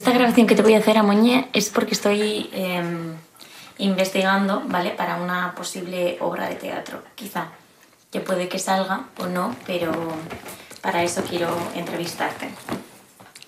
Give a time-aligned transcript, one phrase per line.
[0.00, 3.16] Esta grabación que te voy a hacer a Moñé es porque estoy em,
[3.76, 4.92] investigando, ¿vale?
[4.92, 7.48] Para una posible obra de teatro, quizá.
[8.10, 9.92] Ya puede que salga o no, pero
[10.80, 12.48] para eso quiero entrevistarte.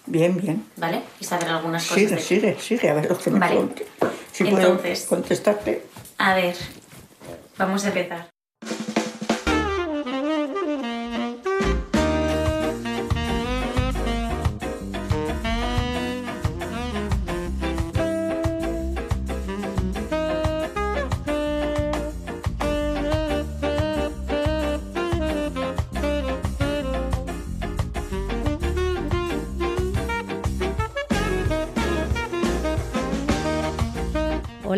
[0.04, 0.66] Bien, bien.
[0.76, 1.00] ¿Vale?
[1.20, 1.98] Y saber algunas cosas.
[1.98, 3.68] Sigue, sigue, sigue, a ver lo que me Vale.
[4.30, 5.86] Si Entonces- puedo contestarte.
[6.18, 6.54] A ver,
[7.56, 8.31] vamos a empezar.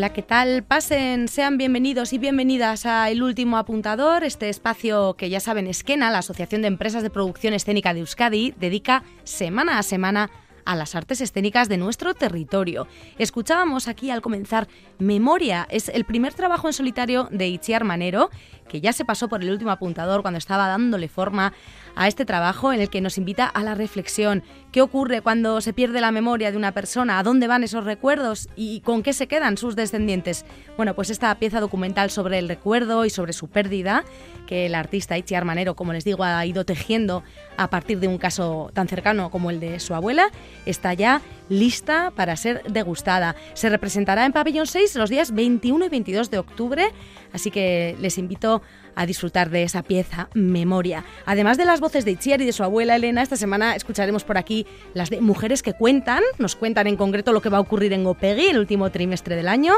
[0.04, 0.62] Hola, ¿qué tal?
[0.64, 6.10] Pasen, sean bienvenidos y bienvenidas a El Último Apuntador, este espacio que ya saben, Esquena,
[6.10, 10.30] la Asociación de Empresas de Producción Escénica de Euskadi, dedica semana a semana
[10.66, 12.86] a las artes escénicas de nuestro territorio.
[13.16, 14.68] Escuchábamos aquí al comenzar
[14.98, 18.28] Memoria, es el primer trabajo en solitario de Itziar Manero,
[18.68, 21.52] que ya se pasó por el último apuntador cuando estaba dándole forma
[21.96, 24.42] a este trabajo en el que nos invita a la reflexión.
[24.72, 27.18] ¿Qué ocurre cuando se pierde la memoria de una persona?
[27.18, 28.48] ¿A dónde van esos recuerdos?
[28.56, 30.44] ¿Y con qué se quedan sus descendientes?
[30.76, 34.04] Bueno, pues esta pieza documental sobre el recuerdo y sobre su pérdida,
[34.46, 37.22] que el artista Itziar Manero, como les digo, ha ido tejiendo
[37.56, 40.28] a partir de un caso tan cercano como el de su abuela,
[40.66, 43.36] está ya lista para ser degustada.
[43.54, 46.86] Se representará en Pabellón 6 los días 21 y 22 de octubre,
[47.34, 48.62] así que les invito
[48.94, 51.04] a disfrutar de esa pieza Memoria.
[51.26, 54.38] Además de las voces de Itziar y de su abuela Elena, esta semana escucharemos por
[54.38, 57.92] aquí las de Mujeres que Cuentan, nos cuentan en concreto lo que va a ocurrir
[57.92, 59.74] en Gopegui el último trimestre del año.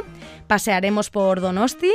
[0.46, 1.92] Pasearemos por Donosti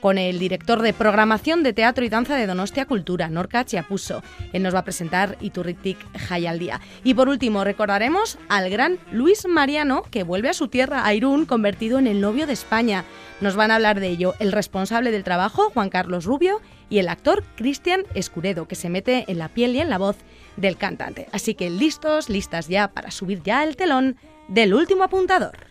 [0.00, 4.22] con el director de programación de teatro y danza de Donostia Cultura, Norca Chiapuso.
[4.52, 6.80] Él nos va a presentar Iturritik Jayaldía.
[7.04, 11.46] Y por último, recordaremos al gran Luis Mariano, que vuelve a su tierra, a Irún,
[11.46, 13.04] convertido en el novio de España.
[13.40, 17.08] Nos van a hablar de ello el responsable del trabajo, Juan Carlos Rubio, y el
[17.08, 20.16] actor Cristian Escuredo, que se mete en la piel y en la voz
[20.56, 21.28] del cantante.
[21.32, 24.16] Así que listos, listas ya para subir ya el telón
[24.48, 25.68] del último apuntador.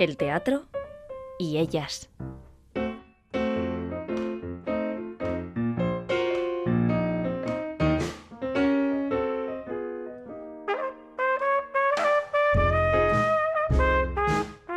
[0.00, 0.62] El teatro
[1.38, 2.08] y ellas.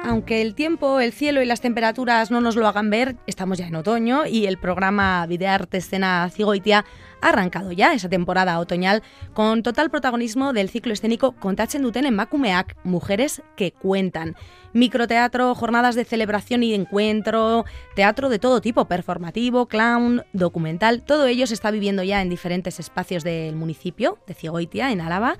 [0.03, 3.67] Aunque el tiempo, el cielo y las temperaturas no nos lo hagan ver, estamos ya
[3.67, 6.83] en otoño y el programa Videarte Escena Cigoitia
[7.21, 9.01] ha arrancado ya esa temporada otoñal
[9.33, 14.35] con total protagonismo del ciclo escénico Kontatzen duten emakumeak, Mujeres que cuentan.
[14.73, 21.47] Microteatro, jornadas de celebración y encuentro, teatro de todo tipo, performativo, clown, documental, todo ello
[21.47, 25.37] se está viviendo ya en diferentes espacios del municipio de Cigoitia, en Álava,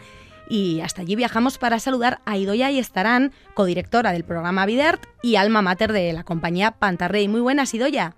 [0.49, 5.35] y hasta allí viajamos para saludar a Idoya y Estarán, codirectora del programa Vidart y
[5.35, 7.27] alma mater de la compañía Pantarrey.
[7.27, 8.16] Muy buenas, Idoya.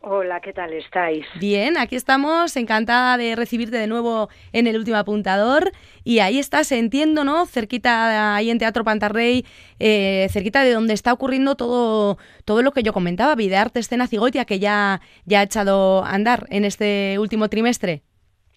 [0.00, 1.26] Hola, ¿qué tal estáis?
[1.32, 5.72] Bien, aquí estamos, encantada de recibirte de nuevo en el último apuntador.
[6.02, 7.44] Y ahí estás, entiendo, ¿no?
[7.46, 9.44] Cerquita, ahí en Teatro Pantarrey,
[9.78, 14.46] eh, cerquita de donde está ocurriendo todo, todo lo que yo comentaba, Videarte Escena Cigoitia,
[14.46, 18.02] que ya, ya ha echado a andar en este último trimestre.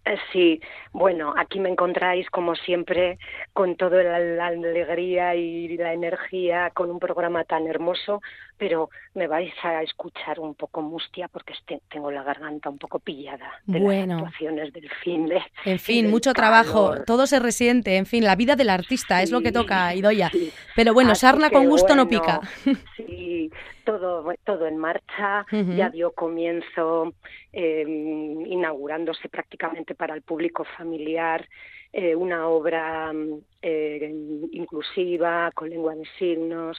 [0.05, 0.59] Eh, Sí,
[0.91, 3.19] bueno, aquí me encontráis como siempre
[3.53, 8.21] con toda la, la alegría y la energía, con un programa tan hermoso,
[8.59, 11.53] pero me vais a escuchar un poco mustia porque
[11.89, 14.15] tengo la garganta un poco pillada de Bueno.
[14.17, 15.41] las actuaciones del fin de...
[15.65, 19.41] En fin, mucho trabajo, todo se resiente, en fin, la vida del artista es lo
[19.41, 20.29] que toca, Idoya.
[20.29, 20.51] sí.
[20.75, 22.41] Pero bueno, Así sarna con gusto no pica.
[22.97, 23.49] Sí,
[23.85, 27.13] todo, todo en marcha, ya dio comienzo
[27.53, 31.47] eh, inaugurándose prácticamente para el público familiar
[31.91, 33.11] eh, una obra
[33.61, 34.13] eh,
[34.51, 36.77] inclusiva, con lengua de signos,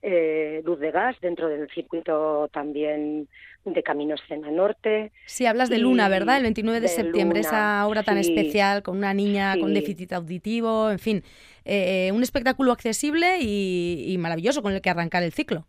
[0.00, 3.28] eh, luz de gas dentro del circuito también
[3.64, 5.12] de Camino Escena Norte.
[5.26, 6.36] Sí, hablas de Luna, ¿verdad?
[6.38, 9.74] El 29 de, de septiembre, Luna, esa obra tan sí, especial con una niña con
[9.74, 11.22] déficit auditivo, en fin,
[11.64, 15.66] eh, un espectáculo accesible y, y maravilloso con el que arrancar el ciclo.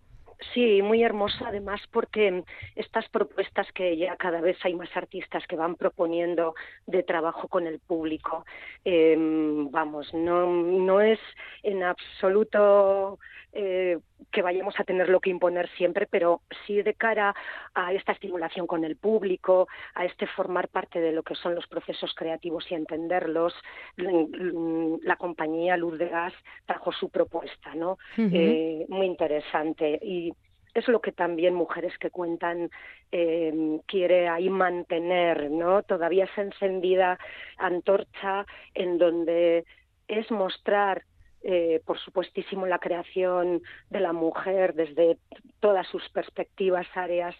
[0.53, 2.43] Sí, muy hermosa además porque
[2.75, 7.67] estas propuestas que ya cada vez hay más artistas que van proponiendo de trabajo con
[7.67, 8.45] el público,
[8.85, 11.19] eh, vamos, no, no es
[11.63, 13.19] en absoluto
[13.53, 13.99] eh,
[14.31, 17.35] que vayamos a tener lo que imponer siempre, pero sí de cara
[17.75, 21.67] a esta estimulación con el público, a este formar parte de lo que son los
[21.67, 23.53] procesos creativos y entenderlos.
[23.95, 26.33] La compañía Luz de Gas
[26.65, 27.99] trajo su propuesta, ¿no?
[28.17, 30.33] Eh, muy interesante y
[30.73, 32.71] es lo que también Mujeres que Cuentan
[33.11, 35.83] eh, quiere ahí mantener, ¿no?
[35.83, 37.19] Todavía esa encendida
[37.57, 39.65] antorcha en donde
[40.07, 41.03] es mostrar
[41.43, 45.17] eh, por supuestísimo la creación de la mujer desde
[45.59, 47.35] todas sus perspectivas, áreas,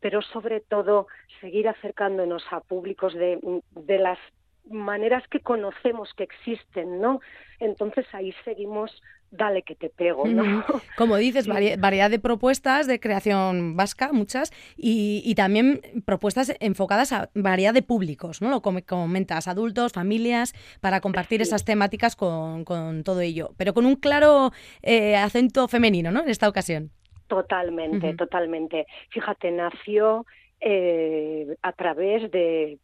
[0.00, 1.06] pero sobre todo
[1.40, 3.38] seguir acercándonos a públicos de,
[3.70, 4.18] de las
[4.70, 7.20] maneras que conocemos que existen, ¿no?
[7.60, 9.02] Entonces ahí seguimos
[9.36, 10.64] dale que te pego, ¿no?
[10.96, 17.74] Como dices, variedad de propuestas de creación vasca, muchas, y, también propuestas enfocadas a variedad
[17.74, 18.50] de públicos, ¿no?
[18.50, 22.64] Lo comentas, adultos, familias, para compartir esas temáticas con,
[23.04, 24.52] todo ello, pero con un claro
[24.82, 26.22] eh, acento femenino, ¿no?
[26.22, 26.90] En esta ocasión.
[27.26, 28.86] Totalmente, totalmente.
[29.10, 30.26] Fíjate, nació
[30.66, 32.78] eh, a través de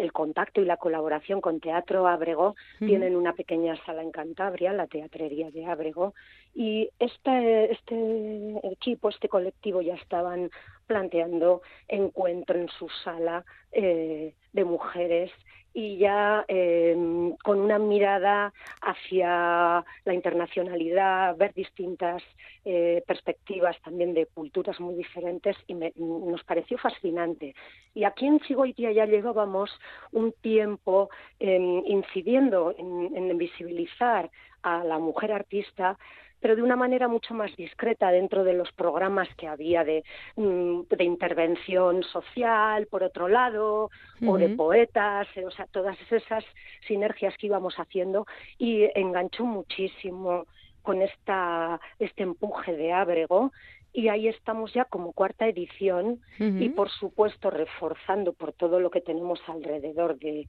[0.00, 2.56] el contacto y la colaboración con Teatro Abrego.
[2.80, 6.14] Tienen una pequeña sala en Cantabria, la Teatrería de Abrego,
[6.52, 10.50] y este, este equipo, este colectivo ya estaban
[10.88, 15.30] planteando encuentro en su sala eh, de mujeres
[15.74, 22.22] y ya em, con una mirada hacia la internacionalidad, ver distintas
[22.64, 27.54] eh, perspectivas también de culturas muy diferentes y nos pareció fascinante.
[27.94, 29.70] Y aquí en Chigoitia ya llevábamos
[30.12, 34.30] un tiempo em, incidiendo en, en visibilizar
[34.62, 35.98] a la mujer artista
[36.42, 40.02] pero de una manera mucho más discreta dentro de los programas que había de,
[40.34, 43.90] mm, de intervención social, por otro lado,
[44.26, 46.44] o de poetas, eh, o sea, todas esas
[46.88, 48.26] sinergias que íbamos haciendo
[48.58, 50.46] y enganchó muchísimo
[50.82, 53.52] con esta, este empuje de Ábrego.
[53.94, 59.02] Y ahí estamos ya como cuarta edición y por supuesto reforzando por todo lo que
[59.02, 60.48] tenemos alrededor de,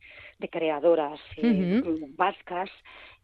[0.50, 1.82] creadoras eh,
[2.16, 2.70] vascas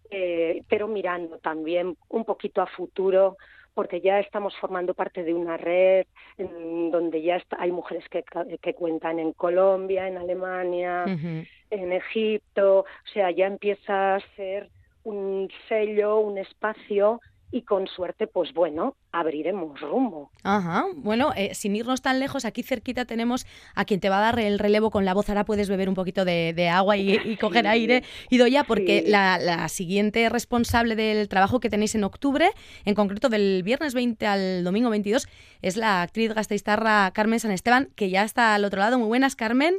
[0.10, 3.38] eh, pero mirando también un poquito a futuro
[3.74, 6.06] porque ya estamos formando parte de una red
[6.38, 8.26] en donde ya hay mujeres que,
[8.62, 14.70] que, cuentan en Colombia, en Alemania, en Egipto, o sea, ya empieza a ser
[15.04, 17.22] un sello, un espacio
[17.52, 20.32] y con suerte, pues bueno, abriremos rumbo.
[20.44, 24.22] Ajá, bueno, eh, sin irnos tan lejos, aquí cerquita tenemos a quien te va a
[24.22, 25.30] dar el relevo con la voz.
[25.30, 28.04] Ahora puedes beber un poquito de, agua y, coger aire.
[28.30, 32.52] Y Doya, porque la, siguiente responsable del trabajo que tenéis en octubre,
[32.86, 35.28] en concreto del viernes 20 al domingo 22,
[35.62, 39.00] es la actriz gasteiztarra Carmen San Esteban, que ya está al otro lado.
[39.00, 39.76] Muy buenas, Carmen.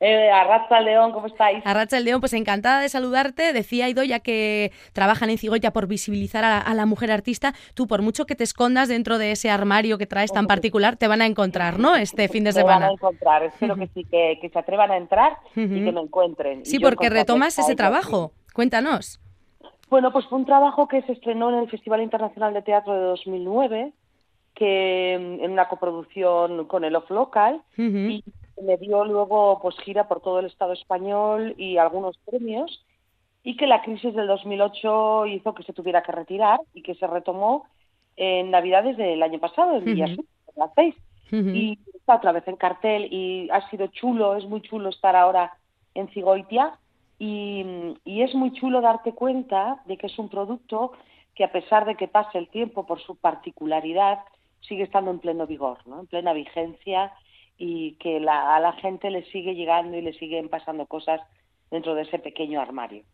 [0.00, 1.64] Eh, Arracha León, ¿cómo estáis?
[1.66, 3.52] Arracha León, pues encantada de saludarte.
[3.52, 8.02] Decía Ido, ya que trabajan en Cigoya por visibilizar a la, mujer artista, tú por
[8.02, 11.26] mucho que te escondas dentro de ese armario que traes tan particular, te van a
[11.26, 11.96] encontrar, ¿no?
[11.96, 12.76] Este fin de semana.
[12.76, 16.00] Te van a encontrar, espero que sí, que, se atrevan a entrar y que me
[16.00, 16.64] encuentren.
[16.64, 18.32] Sí, porque retomas ese trabajo.
[18.54, 19.20] Cuéntanos.
[19.90, 23.00] Bueno, pues fue un trabajo que se estrenó en el Festival Internacional de Teatro de
[23.00, 23.92] 2009
[24.54, 28.24] que en una coproducción con el Off Local y
[28.62, 32.84] me dio luego pues gira por todo el Estado español y algunos premios
[33.42, 37.06] y que la crisis del 2008 hizo que se tuviera que retirar y que se
[37.06, 37.66] retomó
[38.16, 40.18] en Navidades del año pasado, en Villa en
[40.56, 40.94] las seis.
[41.30, 45.52] Y está otra vez en cartel y ha sido chulo, es muy chulo estar ahora
[45.94, 46.78] en Cigoitia
[47.18, 50.92] y, y es muy chulo darte cuenta de que es un producto
[51.34, 54.20] que a pesar de que pase el tiempo por su particularidad,
[54.60, 56.00] sigue estando en pleno vigor, ¿no?
[56.00, 57.12] en plena vigencia
[57.58, 61.20] y que la, a la gente le sigue llegando y le siguen pasando cosas
[61.70, 63.04] dentro de ese pequeño armario.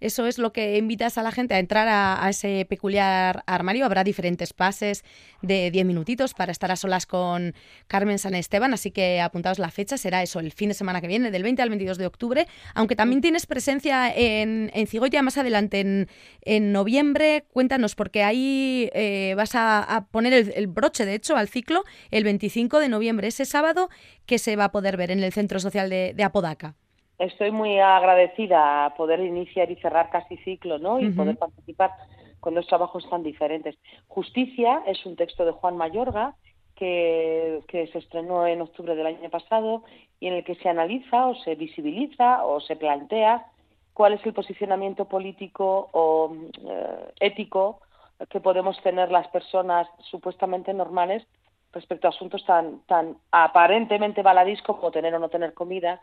[0.00, 3.84] Eso es lo que invitas a la gente a entrar a, ese peculiar armario.
[3.84, 5.04] Habrá diferentes pases
[5.42, 7.54] de 10 minutitos para estar a solas con
[7.88, 11.08] Carmen San Esteban, así que apuntaos la fecha, será eso el fin de semana que
[11.08, 15.38] viene, del 20 al 22 de octubre, aunque también tienes presencia en, en Cigoya más
[15.38, 16.08] adelante, en,
[16.42, 17.44] en noviembre.
[17.52, 22.78] Cuéntanos, porque ahí eh, vas a, poner el, broche, de hecho, al ciclo el 25
[22.78, 23.88] de noviembre, ese sábado,
[24.26, 26.76] que se va a poder ver en el Centro Social de Apodaca
[27.20, 30.98] estoy muy agradecida a poder iniciar y cerrar casi ciclo, ¿no?
[30.98, 31.92] Y poder participar
[32.40, 33.76] con dos trabajos tan diferentes.
[34.08, 36.34] Justicia es un texto de Juan Mayorga
[36.74, 39.84] que, que se estrenó en octubre del año pasado
[40.18, 43.46] y en el que se analiza o se visibiliza o se plantea
[43.92, 46.34] cuál es el posicionamiento político o
[46.66, 47.82] eh, ético
[48.30, 51.26] que podemos tener las personas supuestamente normales
[51.72, 56.00] respecto a asuntos tan, tan aparentemente baladís como tener o no tener comida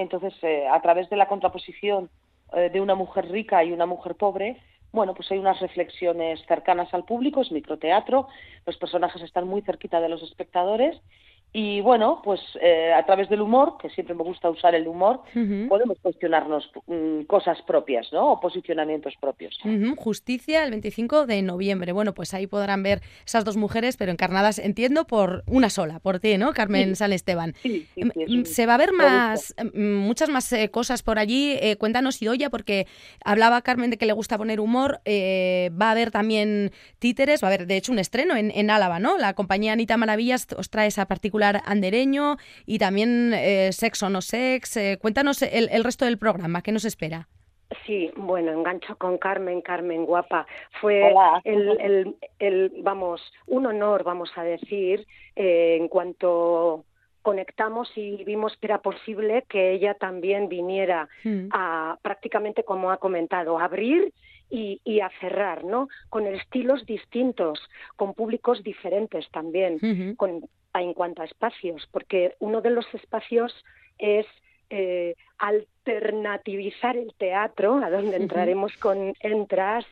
[0.00, 2.10] entonces, eh, a través de la contraposición
[2.52, 4.60] eh, de una mujer rica y una mujer pobre,
[4.92, 8.28] bueno, pues hay unas reflexiones cercanas al público, es microteatro,
[8.64, 10.96] los personajes están muy cerquita de los espectadores
[11.52, 15.22] y bueno, pues eh, a través del humor, que siempre me gusta usar el humor,
[15.68, 18.32] podemos cuestionarnos mm, cosas propias, ¿no?
[18.32, 19.58] O posicionamientos propios.
[19.96, 21.92] Justicia el 25 de noviembre.
[21.92, 26.20] Bueno, pues ahí podrán ver esas dos mujeres, pero encarnadas, entiendo, por una sola, por
[26.20, 26.52] ti, ¿no?
[26.52, 27.54] Carmen San Esteban.
[27.64, 31.56] Mm, Se va a ver más, mm, muchas más eh, cosas por allí.
[31.60, 32.86] Eh, cuéntanos, Idoya, porque
[33.24, 35.00] hablaba Carmen de que le gusta poner humor.
[35.06, 38.98] va a haber también títeres, va a haber, de hecho, un estreno en, en Álava,
[38.98, 39.16] ¿no?
[39.16, 41.06] La compañía Anita Maravillas os trae esa
[41.38, 44.76] particular andereño y también eh, Sexo no Sex.
[44.76, 47.28] Eh, cuéntanos el, resto del programa, ¿qué nos espera?
[47.86, 50.46] Sí, bueno, engancho con Carmen, Carmen guapa.
[50.80, 51.12] Fue
[51.44, 56.84] el, el, vamos, un honor, vamos a decir, eh, en cuanto
[57.22, 61.48] conectamos y vimos que era posible que ella también viniera mm.
[61.52, 64.14] a prácticamente como ha comentado, a abrir
[64.50, 65.88] y, y, a cerrar, ¿no?
[66.08, 67.60] Con estilos distintos,
[67.96, 73.52] con públicos diferentes también, con en cuanto a espacios, porque uno de los espacios
[73.98, 74.26] es
[74.70, 79.86] eh, alternativizar el teatro, a donde entraremos con Entras,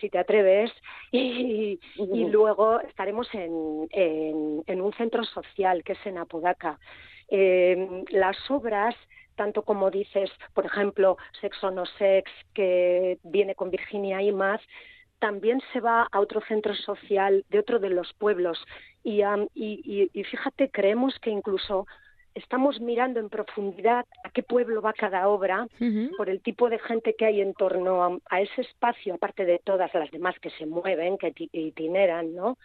[0.00, 0.70] si te atreves,
[1.10, 6.78] y, luego estaremos en, en, un centro social que es en Apodaca.
[7.28, 8.94] Eh, las obras
[9.36, 14.60] tanto como dices, por ejemplo, Sexo no Sex, que viene con Virginia Imaz,
[15.20, 18.58] también se va a otro centro social de otro de los pueblos
[19.04, 19.22] y,
[19.54, 21.86] y, fíjate, creemos que incluso
[22.34, 25.66] estamos mirando en profundidad a qué pueblo va cada obra
[26.16, 29.92] por el tipo de gente que hay en torno a, ese espacio, aparte de todas
[29.94, 32.58] las demás que se mueven, que itineran, ¿no?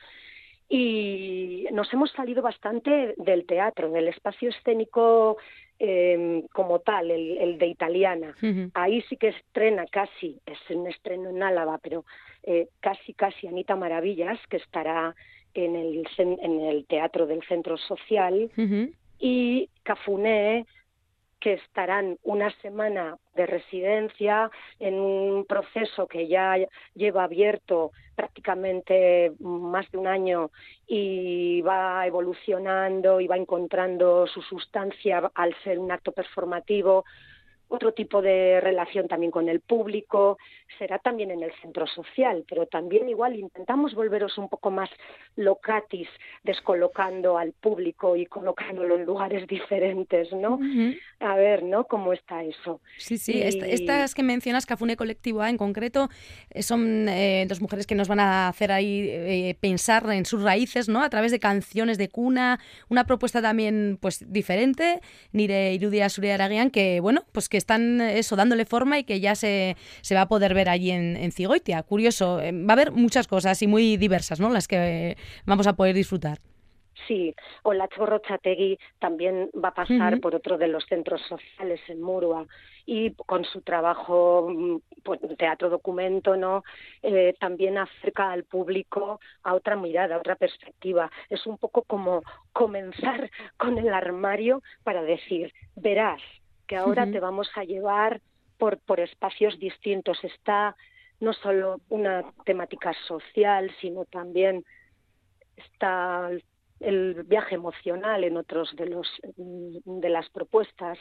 [0.67, 5.37] Y nos hemos salido bastante del teatro, del espacio escénico
[5.77, 8.35] eh, como tal, el, de italiana.
[8.73, 12.05] Ahí sí que estrena casi, es un estreno en Álava, pero
[12.43, 15.15] eh, casi, casi Anita Maravillas, que estará
[15.53, 18.49] en el, en el Teatro del Centro Social,
[19.19, 20.65] y Cafuné,
[21.45, 24.49] que estarán una semana de residencia
[24.79, 26.57] en un proceso que ya
[26.95, 30.49] lleva abierto prácticamente más de un año
[30.87, 37.05] y va evolucionando y va encontrando su sustancia al ser un acto performativo
[37.67, 40.37] otro tipo de relación también con el público,
[40.77, 44.89] será también en el centro social, pero también igual intentamos volveros un poco más
[45.35, 46.07] locatis,
[46.43, 50.59] descolocando al público y colocándolo en lugares diferentes, ¿no?
[51.19, 51.85] A ver, ¿no?
[51.85, 52.81] ¿Cómo está eso?
[52.97, 56.09] Sí, sí, estas que mencionas, Cafune Colectivo A en concreto,
[56.49, 60.41] eh, son eh, dos mujeres que nos van a hacer ahí eh, pensar en sus
[60.41, 61.01] raíces, ¿no?
[61.01, 64.99] A través de canciones de cuna, una propuesta también, pues, diferente,
[65.31, 69.35] Nire Irudia Suria Araguian, que, bueno, pues que están eso dándole forma y que ya
[69.35, 71.83] se, se va a poder ver allí en, en Cigoitia.
[71.83, 74.49] Curioso, eh, va a haber muchas cosas y muy diversas, ¿no?
[74.49, 76.39] Las que vamos a poder disfrutar.
[77.07, 82.01] Sí, o la Chorrochategui también va a pasar por otro de los centros sociales en
[82.01, 82.47] Murua
[82.85, 86.63] y con su trabajo, mm, pues, teatro documento, ¿no?
[87.03, 91.11] Eh, también acerca al público a otra mirada, a otra perspectiva.
[91.29, 96.21] Es un poco como comenzar con el armario para decir, verás,
[96.67, 98.21] que ahora te vamos a llevar
[98.57, 100.23] por, por espacios distintos.
[100.23, 100.75] Está
[101.19, 104.63] no solo una temática social, sino también
[105.55, 106.29] está
[106.79, 109.07] el viaje emocional en otros de los
[109.37, 110.97] de las propuestas.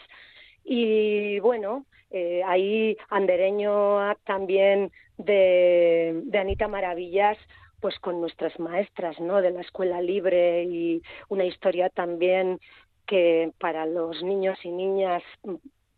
[0.65, 7.37] Y bueno eh, ahí andereño también de, de Anita Maravillas
[7.81, 12.59] pues con nuestras maestras no de la escuela libre y una historia también
[13.07, 15.23] que para los niños y niñas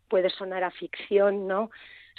[0.07, 1.69] puede sonar a ficción, ¿no?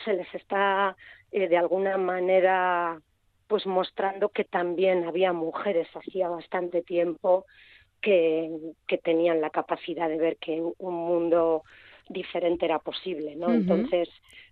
[0.04, 0.96] Se les está
[1.32, 3.00] eh, de alguna manera
[3.46, 7.46] pues mostrando que también había mujeres hacía bastante tiempo
[8.02, 8.50] que,
[8.86, 11.64] que tenían la capacidad de ver que un mundo
[12.08, 13.52] diferente era posible, ¿no?
[13.52, 14.08] Entonces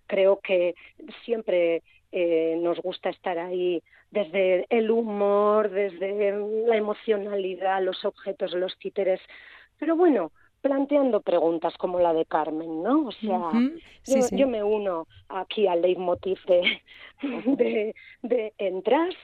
[0.06, 0.74] creo que
[1.24, 6.32] siempre eh, nos gusta estar ahí desde el humor, desde
[6.66, 9.20] la emocionalidad, los objetos, los títeres,
[9.78, 13.06] pero bueno, planteando preguntas como la de Carmen, ¿no?
[13.06, 13.52] O sea,
[14.32, 16.82] yo, me uno aquí al leitmotiv de,
[17.56, 19.14] de, de entras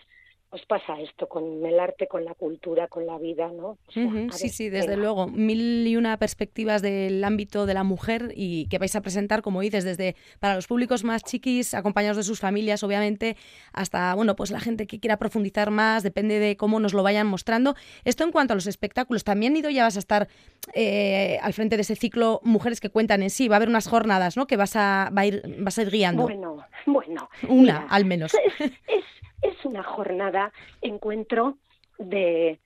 [0.52, 3.78] pues pasa esto con el arte, con la cultura, con la vida, ¿no?
[3.88, 5.26] sí, sí, desde luego.
[5.26, 9.62] Mil y una perspectivas del ámbito de la mujer y que vais a presentar, como
[9.62, 13.38] dices, desde para los públicos más chiquis, acompañados de sus familias, obviamente,
[13.72, 17.28] hasta, bueno, pues la gente que quiera profundizar más, depende de cómo nos lo vayan
[17.28, 17.74] mostrando.
[18.04, 20.28] Esto en cuanto a los espectáculos, también, Ido, ya vas a estar
[20.74, 23.48] eh, al frente de ese ciclo Mujeres que cuentan en sí.
[23.48, 24.46] Va a haber unas jornadas, ¿no?
[24.46, 26.24] Que vas a, va a ir, vas a ir guiando.
[26.24, 27.30] Bueno, bueno.
[27.48, 28.34] Una, al menos.
[28.58, 29.21] es es
[29.64, 31.58] una jornada, encuentro
[31.98, 32.60] de,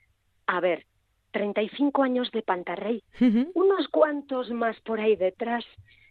[0.46, 0.86] a ver,
[1.32, 3.02] 35 años de Pantarrey,
[3.54, 5.64] unos cuantos más por ahí detrás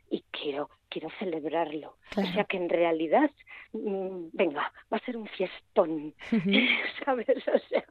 [0.10, 1.98] y quiero quiero celebrarlo.
[2.16, 3.30] O sea que en realidad,
[3.74, 6.14] mm, venga, va a ser un fiestón,
[7.06, 7.28] ¿sabes?
[7.54, 7.84] O sea,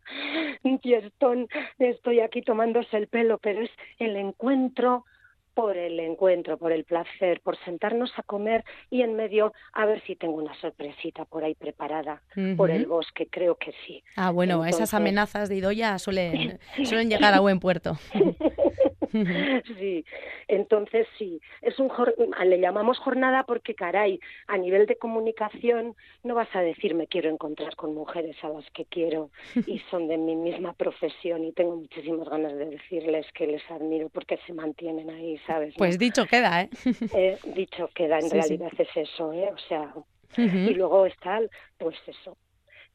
[0.62, 1.46] un fiestón,
[1.78, 5.04] estoy aquí tomándose el pelo, pero es el encuentro
[5.54, 10.02] por el encuentro, por el placer, por sentarnos a comer y en medio a ver
[10.02, 12.22] si tengo una sorpresita por ahí preparada
[12.56, 14.02] por el bosque, creo que sí.
[14.16, 17.96] Ah, bueno, esas amenazas de Idoya suelen, suelen llegar a buen puerto.
[19.78, 20.04] sí,
[20.48, 21.90] entonces sí, es un
[22.44, 24.18] le llamamos jornada porque caray,
[24.48, 28.68] a nivel de comunicación no vas a decir me quiero encontrar con mujeres a las
[28.72, 29.30] que quiero
[29.66, 34.08] y son de mi misma profesión y tengo muchísimas ganas de decirles que les admiro
[34.08, 35.74] porque se mantienen ahí, ¿sabes?
[35.78, 36.70] Pues dicho queda, ¿eh?
[37.14, 39.50] eh dicho queda, en realidad es eso, ¿eh?
[39.52, 39.94] O sea,
[40.36, 41.40] y luego está,
[41.78, 42.36] pues eso,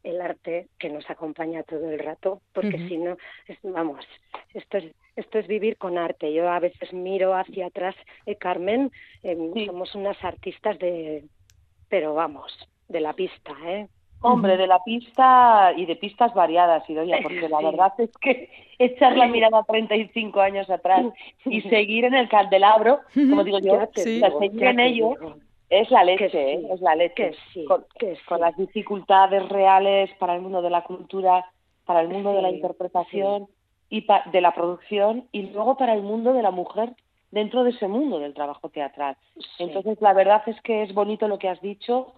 [0.04, 3.18] el arte que nos acompaña todo el rato, porque si no,
[3.64, 4.06] vamos,
[4.54, 6.34] esto es, esto es vivir con arte.
[6.34, 8.92] Yo a veces miro hacia atrás, eh, Carmen,
[9.24, 11.26] em, somos unas artistas de,
[11.90, 13.88] pero vamos, de la pista, ¿eh?
[14.22, 19.16] Hombre, de la pista y de pistas variadas, Idoia, porque la verdad es que echar
[19.16, 21.06] la mirada 35 años atrás
[21.46, 25.16] y seguir en el candelabro, como digo yo, seguir en ello,
[25.70, 26.68] es la leche, ¿eh?
[26.72, 27.32] es la leche.
[27.68, 27.86] con,
[28.28, 31.46] con, las dificultades reales para el mundo de la cultura,
[31.86, 33.48] para el mundo de la interpretación
[33.90, 36.94] y de la producción y luego para el mundo de la mujer
[37.32, 39.16] dentro de ese mundo del trabajo teatral.
[39.60, 42.14] Entonces, la verdad es que es bonito lo que has dicho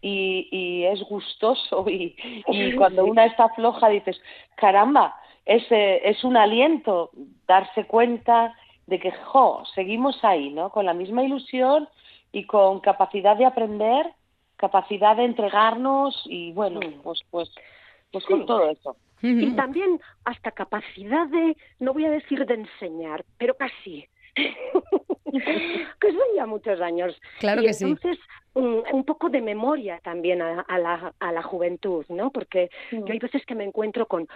[0.00, 2.16] y, y es gustoso y,
[2.48, 4.20] y cuando una está floja dices,
[4.56, 7.10] caramba, es, es un aliento
[7.46, 8.54] darse cuenta
[8.86, 10.70] de que, jo, seguimos ahí, ¿no?
[10.70, 11.88] Con la misma ilusión
[12.36, 14.12] y con capacidad de aprender,
[14.58, 17.50] capacidad de entregarnos y bueno, pues pues
[18.12, 18.94] pues con todo eso.
[19.22, 24.06] Y también hasta capacidad de, no voy a decir de enseñar, pero casi.
[24.36, 27.18] que son ya muchos años.
[27.40, 28.18] Claro y que entonces,
[28.52, 32.30] un, un, poco de memoria también a, a, la, a la juventud, ¿no?
[32.30, 34.28] Porque yo hay veces que me encuentro con,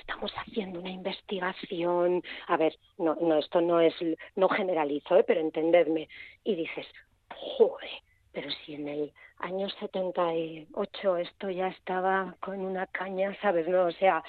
[0.00, 3.94] estamos haciendo una investigación, a ver, no, no esto no es,
[4.36, 5.24] no generalizo, ¿eh?
[5.26, 6.08] pero entendedme,
[6.42, 6.86] y dices,
[7.34, 7.90] joder,
[8.32, 13.68] pero si en el año 78 esto ya estaba con una caña, ¿sabes?
[13.68, 14.22] No, o sea,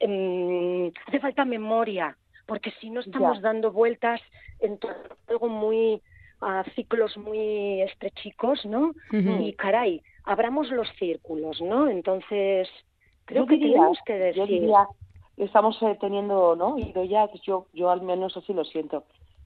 [0.00, 4.20] eh, hace falta memoria, porque si no estamos dando vueltas
[4.60, 4.92] en todo,
[5.28, 6.02] algo muy
[6.40, 8.92] a ciclos muy estrechicos, ¿no?
[9.12, 11.88] Y caray, abramos los círculos, ¿no?
[11.88, 12.68] Entonces,
[13.26, 14.68] creo que tenemos que decir.
[15.36, 16.76] Yo estamos eh, teniendo, ¿no?
[16.78, 19.04] Y yo ya, yo, yo al menos así lo siento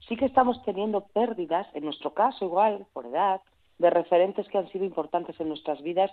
[0.09, 3.41] sí que estamos teniendo pérdidas, en nuestro caso igual, por edad,
[3.79, 6.11] de referentes que han sido importantes en nuestras vidas,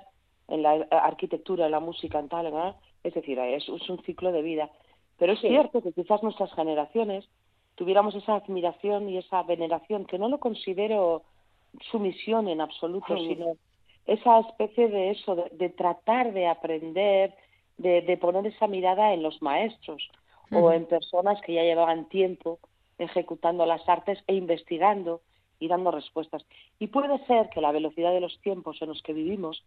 [0.47, 2.75] en la arquitectura, en la música, en tal, ¿no?
[3.03, 4.69] es decir, es, un ciclo de vida.
[5.17, 7.25] Pero es cierto que quizás nuestras generaciones
[7.75, 11.23] tuviéramos esa admiración y esa veneración, que no lo considero
[11.91, 13.57] sumisión en absoluto, sino
[14.05, 17.33] esa especie de eso, de, tratar de aprender,
[17.77, 20.07] de, poner esa mirada en los maestros
[20.51, 22.59] o en personas que ya llevaban tiempo
[23.03, 25.21] ejecutando las artes e investigando
[25.59, 26.45] y dando respuestas.
[26.79, 29.63] Y puede ser que la velocidad de los tiempos en los que vivimos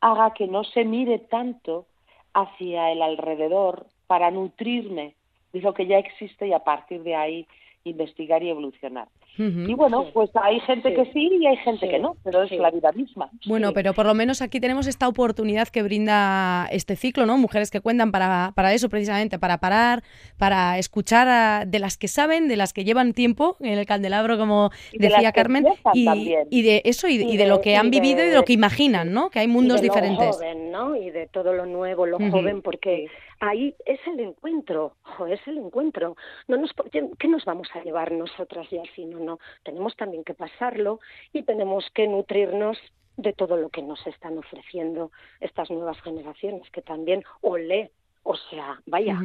[0.00, 1.86] haga que no se mire tanto
[2.34, 5.14] hacia el alrededor para nutrirme
[5.52, 7.46] de lo que ya existe y a partir de ahí
[7.84, 9.08] investigar y evolucionar.
[9.36, 12.70] Y bueno, pues hay gente que sí y hay gente que no, pero es la
[12.70, 13.30] vida misma.
[13.46, 17.36] Bueno, pero por lo menos aquí tenemos esta oportunidad que brinda este ciclo, ¿no?
[17.36, 20.02] Mujeres que cuentan para, para eso precisamente, para parar,
[20.38, 24.70] para escuchar de las que saben, de las que llevan tiempo en el candelabro, como
[24.92, 28.44] decía Carmen, y, y, de eso y, de, lo que han vivido y de lo
[28.44, 29.30] que imaginan, ¿no?
[29.30, 30.36] Que hay mundos diferentes.
[30.36, 30.96] Joven, ¿no?
[30.96, 33.08] Y de todo lo nuevo, lo joven, porque
[33.48, 34.94] ahí es el encuentro,
[35.28, 36.16] es el encuentro.
[36.48, 39.04] No nos, ¿Qué nos vamos a llevar nosotras y así?
[39.04, 39.38] No, no.
[39.62, 41.00] Tenemos también que pasarlo
[41.32, 42.78] y tenemos que nutrirnos
[43.16, 47.90] de todo lo que nos están ofreciendo estas nuevas generaciones, que también olé,
[48.22, 49.20] o sea, vaya,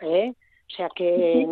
[0.00, 0.32] ¿eh?
[0.68, 1.46] O sea que...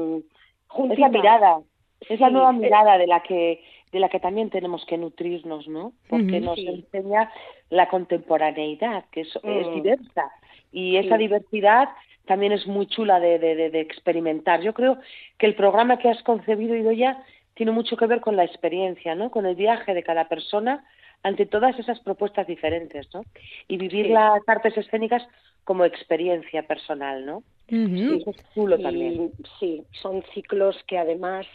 [0.91, 1.61] Esa mirada,
[2.09, 5.93] esa nueva eh, mirada de la que de la que también tenemos que nutrirnos, ¿no?
[6.09, 7.31] Porque nos enseña
[7.71, 9.75] la contemporaneidad, que es, es, mm.
[9.75, 10.33] diversa,
[10.75, 11.89] Y esa diversidad
[12.27, 14.61] también es muy chula de, de, experimentar.
[14.61, 14.99] Yo creo
[15.39, 17.23] que el programa que has concebido, Idoya,
[17.55, 19.31] tiene mucho que ver con la experiencia, ¿no?
[19.31, 20.85] Con el viaje de cada persona
[21.23, 23.25] ante todas esas propuestas diferentes, ¿no?
[23.69, 25.23] Y vivir las artes escénicas
[25.63, 27.43] como experiencia personal, ¿no?
[27.69, 29.31] sí, eso es chulo también.
[29.59, 31.47] Sí, son ciclos que además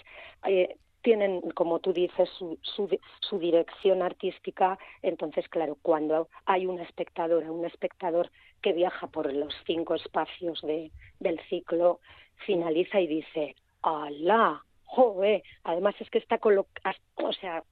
[0.48, 0.76] eh,
[1.10, 4.78] tienen, como tú dices, su, su, dirección artística.
[5.02, 8.30] Entonces, claro, cuando hay una espectadora, un espectador
[8.62, 12.00] que viaja por los cinco espacios de, del ciclo,
[12.46, 14.64] finaliza y dice, ¡Alá!
[14.84, 15.42] ¡Joder!
[15.64, 17.64] Además es que está colocado, o sea,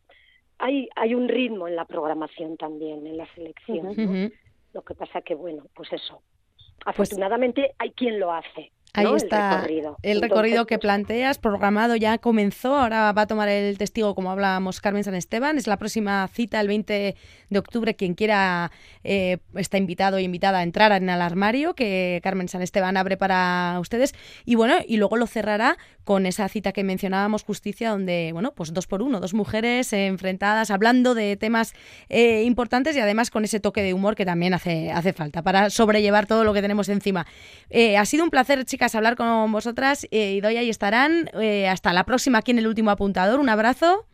[0.57, 4.33] hay, hay un ritmo en la programación también, en la selección.
[4.73, 6.23] Lo que pasa que, bueno, pues eso.
[6.55, 8.71] Pues Afortunadamente hay quien lo hace.
[8.97, 13.27] Ahí está el recorrido, el recorrido que pues planteas, programado ya comenzó, ahora va a
[13.27, 17.15] tomar el testigo como hablábamos Carmen San Esteban, es la próxima cita el 20
[17.49, 18.71] de octubre, quien quiera
[19.03, 23.17] eh, está invitado y invitada a entrar en el armario que Carmen San Esteban abre
[23.17, 28.31] para ustedes y bueno, y luego lo cerrará con esa cita que mencionábamos, Justicia, donde,
[28.31, 31.73] bueno, pues dos por uno, dos mujeres enfrentadas, hablando de temas
[32.07, 35.69] eh, importantes y además con ese toque de humor que también hace, hace falta para
[35.69, 37.27] sobrellevar todo lo que tenemos encima.
[37.69, 41.29] Eh, ha sido un placer, chicas, hablar con vosotras eh, y doy ahí estarán.
[41.69, 43.39] hasta la próxima aquí en el último apuntador.
[43.39, 44.05] Un abrazo.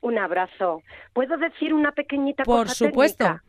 [0.00, 0.82] Un abrazo.
[1.12, 3.40] ¿Puedo decir una pequeñita Por cosa supuesto.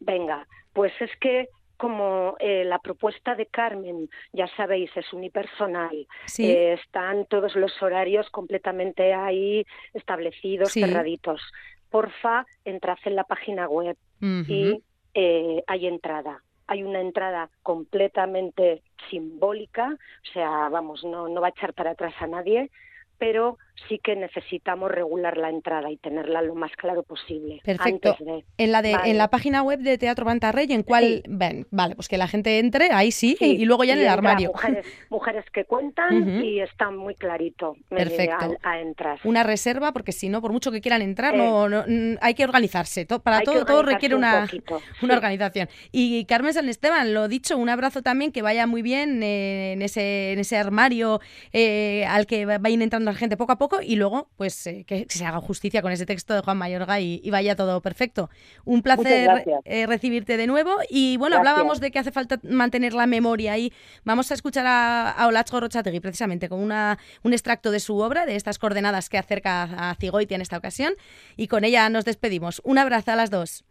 [0.00, 1.48] Venga, pues es que
[1.80, 6.06] como eh, la propuesta de Carmen, ya sabéis, es unipersonal.
[6.38, 9.64] Eh, están todos los horarios completamente ahí
[9.94, 11.40] establecidos, cerraditos.
[11.88, 14.82] Porfa, entrad en la página web y
[15.14, 16.42] eh, hay entrada.
[16.70, 22.14] Hay una entrada completamente simbólica, o sea, vamos, no, no va a echar para atrás
[22.20, 22.70] a nadie,
[23.18, 27.60] pero sí que necesitamos regular la entrada y tenerla lo más claro posible.
[27.64, 28.16] Perfecto.
[28.56, 32.08] en la de en la página web de Teatro Bantarrey, en cuál ven, vale, pues
[32.08, 34.50] que la gente entre, ahí sí, y, luego ya en el armario.
[34.52, 38.56] Mujeres, mujeres que cuentan y está muy clarito eh, Perfecto.
[38.62, 39.18] A, entrar.
[39.24, 43.06] Una reserva, porque si no, por mucho que quieran entrar, no, mm, hay que organizarse.
[43.06, 44.48] para todo, todo requiere una,
[45.02, 45.68] una organización.
[45.92, 49.82] Y Carmen San Esteban, lo dicho, un abrazo también, que vaya muy bien eh, en,
[49.82, 51.20] ese, en ese armario
[51.52, 55.04] eh, al que vayan entrando la gente poco a poco y luego pues eh, que
[55.10, 58.30] se haga justicia con ese texto de Juan Mayorga y, vaya todo perfecto.
[58.64, 63.06] Un placer eh, recibirte de nuevo y bueno, hablábamos de que hace falta mantener la
[63.06, 63.70] memoria y
[64.02, 68.24] vamos a escuchar a, a Olach Gorrochategui precisamente con una, un extracto de su obra,
[68.24, 70.94] de estas coordenadas que acerca a Cigoitia en esta ocasión
[71.36, 72.62] y con ella nos despedimos.
[72.64, 73.64] Un abrazo a las dos.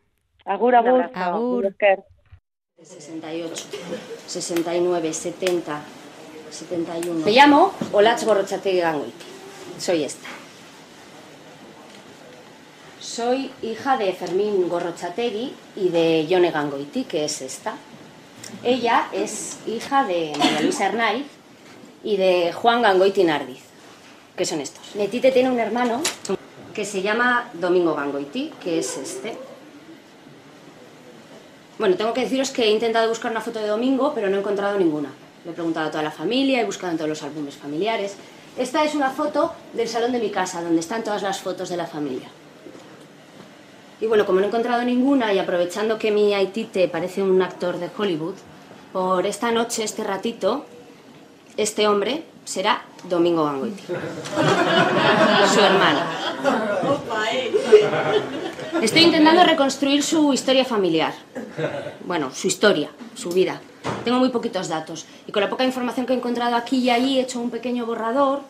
[0.45, 1.10] Agur, agur.
[1.15, 1.75] Agur.
[2.80, 3.65] 68,
[4.28, 5.82] 69, 70,
[6.52, 7.25] 71.
[7.25, 9.38] Me llamo Olach Gorrochategui Gangoiti
[9.80, 10.28] soy esta.
[13.00, 17.76] Soy hija de Fermín Gorrochategui y de Yone Gangoiti, que es esta.
[18.63, 21.26] Ella es hija de María Luisa Hernáiz
[22.04, 23.62] y de Juan Gangoiti Nardiz,
[24.36, 24.96] que son estos.
[24.96, 26.02] Netite tiene un hermano
[26.74, 29.38] que se llama Domingo Gangoiti, que es este.
[31.78, 34.39] Bueno, tengo que deciros que he intentado buscar una foto de Domingo, pero no he
[34.39, 35.10] encontrado ninguna.
[35.46, 38.15] Le he preguntado a toda la familia, he buscado en todos los álbumes familiares,
[38.60, 41.78] esta es una foto del salón de mi casa, donde están todas las fotos de
[41.78, 42.28] la familia.
[44.02, 47.80] Y bueno, como no he encontrado ninguna y aprovechando que mi Aitite parece un actor
[47.80, 48.36] de Hollywood,
[48.91, 50.65] por esta noche, este ratito,
[51.56, 53.82] este hombre será Domingo Gangoiti,
[55.54, 56.00] su hermano.
[58.82, 61.13] Estoy intentando reconstruir su historia familiar.
[62.06, 63.62] Bueno, su historia, su vida.
[64.04, 67.18] Tengo muy poquitos datos y con la poca información que he encontrado aquí y allí
[67.18, 68.42] he hecho un pequeño borrador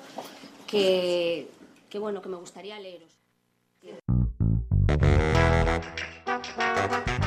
[0.68, 1.50] que,
[1.90, 3.19] que bueno, que me gustaría leeros.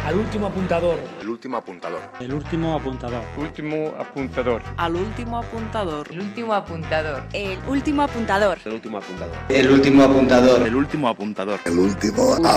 [0.05, 0.98] Al último apuntador.
[1.20, 2.01] El último apuntador.
[2.20, 3.22] El último apuntador.
[3.38, 4.62] Último apuntador.
[4.77, 6.07] Al último apuntador.
[6.11, 7.22] El último apuntador.
[7.33, 8.59] El último apuntador.
[8.66, 9.38] El último apuntador.
[9.48, 10.66] El último apuntador.
[10.66, 11.57] El último apuntador.
[11.64, 12.09] El último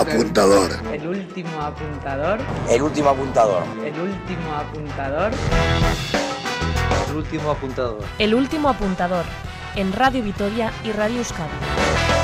[0.02, 0.70] apuntador.
[0.98, 2.42] El último apuntador.
[2.68, 3.62] El último apuntador.
[3.84, 5.32] El último apuntador.
[7.08, 8.04] El último apuntador.
[8.18, 9.24] El último apuntador.
[9.76, 12.15] En Radio Vitoria y Radio Euskadi.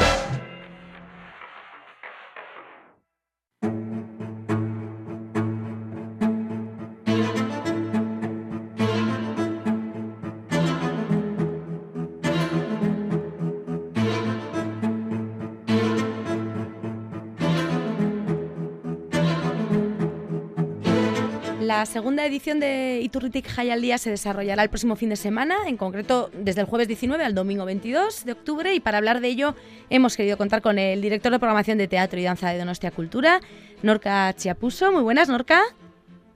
[21.72, 23.48] La segunda edición de Iturritic
[23.80, 27.34] Día se desarrollará el próximo fin de semana, en concreto desde el jueves 19 al
[27.34, 29.54] domingo 22 de octubre, y para hablar de ello
[29.88, 33.40] hemos querido contar con el director de programación de teatro y danza de Donostia Cultura,
[33.82, 34.92] Norca Chiapuso.
[34.92, 35.62] Muy buenas, Norca.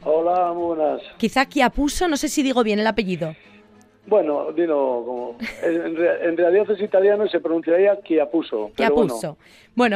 [0.05, 1.03] Hola, muy buenas.
[1.19, 3.35] Quizá Chiapuso, no sé si digo bien el apellido.
[4.07, 5.37] Bueno, dilo como.
[5.63, 8.71] En, en, realidad es italiano y se pronunciaría Chiapuso.
[8.75, 9.19] Chiapuso.
[9.21, 9.37] Bueno,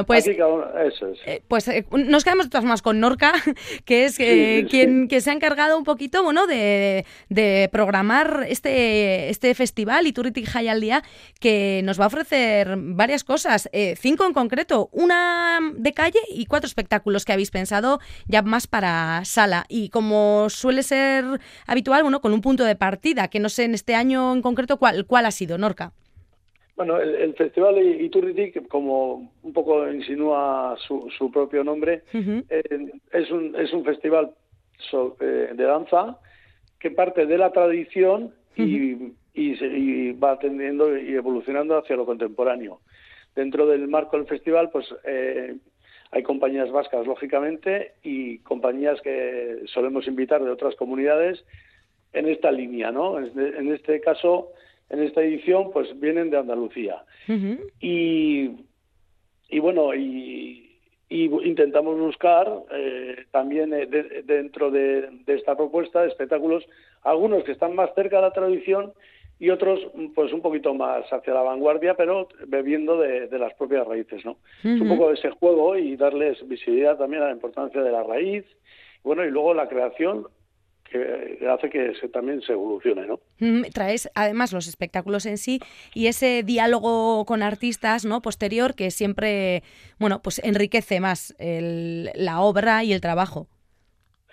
[0.04, 1.18] pues, eso es.
[1.26, 3.32] eh, pues eh, nos quedamos de todas formas con Norca,
[3.84, 5.08] que es eh, Sí, quien sí.
[5.08, 11.02] que se ha encargado un poquito bueno, de, de programar este, este festival Iturriti Jaialdia,
[11.40, 16.66] que nos va a ofrecer varias cosas, cinco en concreto, una de calle y cuatro
[16.66, 19.64] espectáculos que habéis pensado ya más para sala.
[19.68, 21.24] Y como suele ser
[21.66, 24.76] habitual, bueno, con un punto de partida, que no sé en este año en concreto
[24.78, 25.92] cuál, cuál ha sido, Norca.
[26.80, 32.04] Bueno, el, el festival Iturriti, como un poco insinúa su, su propio nombre,
[32.48, 32.62] eh,
[33.12, 34.30] es, un, es un festival
[34.90, 36.18] so- eh, de danza
[36.78, 42.06] que parte de la tradición y, y se- y va atendiendo y evolucionando hacia lo
[42.06, 42.80] contemporáneo.
[43.36, 45.56] Dentro del marco del festival, pues eh,
[46.12, 51.44] hay compañías vascas, lógicamente, y compañías que solemos invitar de otras comunidades
[52.14, 53.18] en esta línea, ¿no?
[53.18, 54.52] En este- en este caso,
[54.90, 57.02] en esta edición, pues vienen de Andalucía.
[57.80, 58.50] Y,
[59.48, 60.76] y bueno, y,
[61.08, 66.64] y intentamos buscar eh, también eh, de- dentro de, de esta propuesta de espectáculos,
[67.02, 68.92] algunos que están más cerca de la tradición
[69.38, 69.80] y otros
[70.14, 74.36] pues un poquito más hacia la vanguardia, pero bebiendo de, de las propias raíces, ¿no?
[74.62, 78.44] Es un poco ese juego y darles visibilidad también a la importancia de la raíz,
[79.02, 80.26] bueno, y luego la creación
[80.90, 83.20] que hace que se, también se evolucione, ¿no?
[83.38, 85.60] Mm, Traes además los espectáculos en sí
[85.94, 89.62] y ese diálogo con artistas no posterior que siempre
[89.98, 93.46] bueno pues enriquece más el- la obra y el trabajo.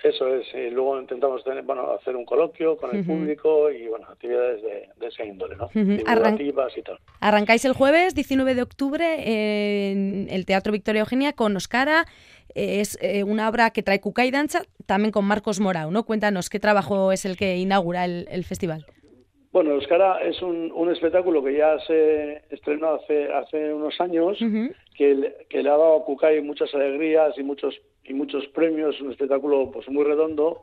[0.03, 3.13] Eso es, y luego intentamos tener, bueno, hacer un coloquio con el Ujú.
[3.17, 5.65] público y bueno, actividades de, de ese índole, ¿no?
[5.65, 5.79] Ujú.
[6.05, 6.99] Arran- Divulgativas y tal.
[7.19, 12.05] Arrancáis el jueves 19 de octubre en el Teatro Victoria Eugenia con Oscara.
[12.57, 16.03] Es eh, una obra que trae Cuca y Danza, también con Marcos Morao, ¿no?
[16.05, 18.85] Cuéntanos qué trabajo es el que inaugura el, el festival.
[19.51, 24.37] Bueno, Euskara es un, un espectáculo que ya se estrenó hace, hace unos años,
[24.95, 28.99] que, le- que le ha dado a Kukai muchas alegrías y muchos y muchos premios,
[29.01, 30.61] un espectáculo pues muy redondo,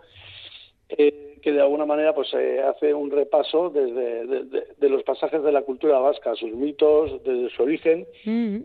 [0.89, 5.03] eh, que de alguna manera pues eh, hace un repaso desde de, de- de los
[5.03, 8.07] pasajes de la cultura vasca, sus mitos, desde su origen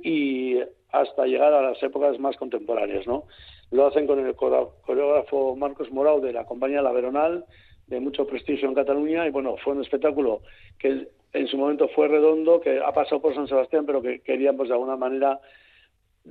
[0.04, 0.60] y
[0.92, 3.26] hasta llegar a las épocas más contemporáneas, ¿no?
[3.72, 7.46] Lo hacen con el coreógrafo Marcos Morao de la compañía La Veronal,
[7.88, 10.42] de mucho prestigio en Cataluña, y bueno, fue un espectáculo
[10.80, 14.68] que en su momento fue redondo, que ha pasado por San Sebastián, pero que queríamos
[14.68, 15.40] de alguna manera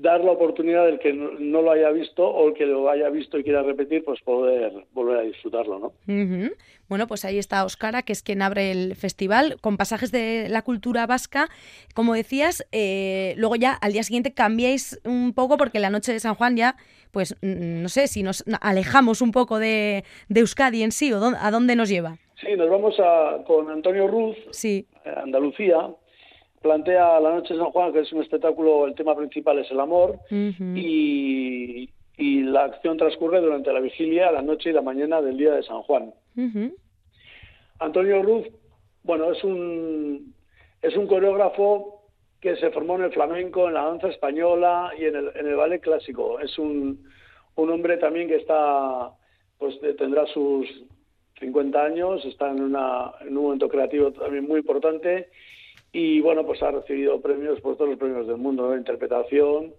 [0.01, 3.39] dar la oportunidad del que no, lo haya visto o el que lo haya visto
[3.39, 5.87] y quiera repetir, pues poder volver a disfrutarlo, ¿no?
[6.13, 6.53] Ujú.
[6.89, 10.63] Bueno, pues ahí está Oscara, que es quien abre el festival, con pasajes de la
[10.63, 11.49] cultura vasca.
[11.95, 16.21] Como decías, eh, luego ya al día siguiente cambiáis un poco porque la noche de
[16.21, 16.77] San Juan ya,
[17.11, 21.37] pues no sé si nos alejamos un poco de, de Euskadi en sí o dó-
[21.39, 22.17] a dónde nos lleva.
[22.41, 24.87] Sí, nos vamos a, con Antonio Ruz, Sí.
[25.05, 25.77] eh, Andalucía,
[26.61, 29.81] plantea La Noche de San Juan, que es un espectáculo, el tema principal es el
[29.81, 35.37] amor, y, y la acción transcurre durante la vigilia, la noche y la mañana del
[35.37, 36.12] día de San Juan.
[37.79, 38.47] Antonio Ruz,
[39.05, 40.35] bueno, es un,
[40.83, 42.03] es un coreógrafo
[42.40, 45.57] que se formó en el flamenco, en la danza española y en el, en el
[45.57, 46.38] ballet clásico.
[46.40, 47.09] Es un,
[47.57, 49.11] un hombre también que está,
[49.59, 50.66] pues tendrá sus
[51.40, 55.29] 50 años, está en, una, en un momento creativo también muy importante
[55.92, 58.77] y bueno, pues ha recibido premios por todos los premios del mundo, ¿no?
[58.77, 59.72] interpretación,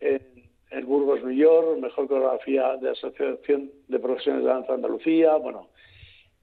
[0.00, 5.68] en Burgos New York, mejor coreografía de Asociación de Profesiones de Danza de Andalucía, bueno,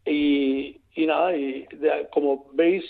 [0.05, 2.83] y, y nada, y de- como veis,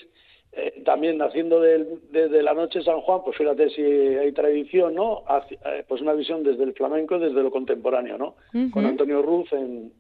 [0.54, 4.96] eh, también naciendo del- desde la noche de San Juan, pues fíjate si hay tradición,
[4.96, 5.24] ¿no?
[5.28, 8.36] Hacia- eh, pues una visión desde el flamenco, desde lo contemporáneo, ¿no?
[8.72, 8.86] Con.
[8.86, 9.92] Antonio Ruz en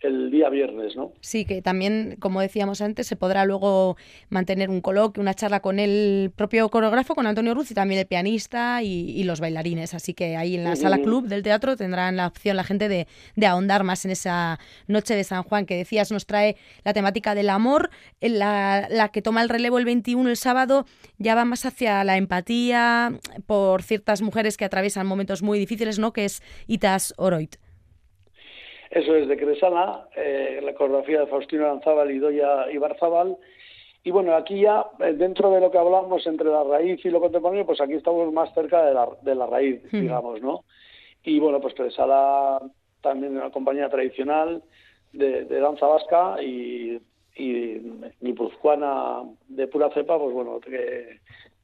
[0.00, 1.12] el día viernes, ¿no?
[1.20, 3.96] Sí, que también, como decíamos antes, se podrá luego
[4.28, 8.06] mantener un coloquio, una charla con el propio coreógrafo, con Antonio Ruz y también el
[8.06, 9.94] pianista y, y los bailarines.
[9.94, 13.06] Así que ahí en la sala club del teatro tendrán la opción la gente de,
[13.34, 17.34] de ahondar más en esa noche de San Juan que decías nos trae la temática
[17.34, 20.86] del amor, la, la que toma el relevo el 21 el sábado
[21.18, 26.12] ya va más hacia la empatía por ciertas mujeres que atraviesan momentos muy difíciles, ¿no?
[26.12, 27.56] Que es Itas Oroit.
[28.90, 33.36] Eso es de Cresala, eh, la coreografía de Faustino Lanzábal y Doya Ibarzábal.
[34.04, 37.20] Y bueno, aquí ya, eh, dentro de lo que hablamos entre la raíz y lo
[37.20, 40.00] contemporáneo, pues aquí estamos más cerca de la, de la raíz, Hmm.
[40.00, 40.64] digamos, ¿no?
[41.24, 42.60] Y bueno, pues Cresala
[43.00, 44.62] también una compañía tradicional
[45.12, 47.00] de, de danza vasca y,
[47.34, 47.80] y
[48.20, 51.18] guipuzcoana de pura cepa, pues bueno, que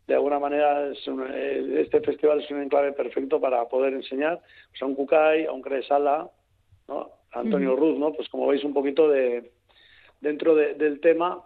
[0.09, 4.41] de alguna manera es un- eh, este festival es un enclave perfecto para poder enseñar
[4.71, 6.29] pues, a un Kukai, a un Cresala,
[6.89, 7.11] ¿no?
[7.33, 8.13] Antonio Ruz, ¿no?
[8.13, 9.53] Pues como veis un poquito de
[10.21, 11.45] dentro del tema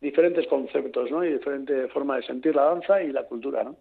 [0.00, 1.24] diferentes conceptos ¿no?
[1.24, 3.64] y diferente forma de sentir la danza y la cultura.
[3.64, 3.76] ¿no?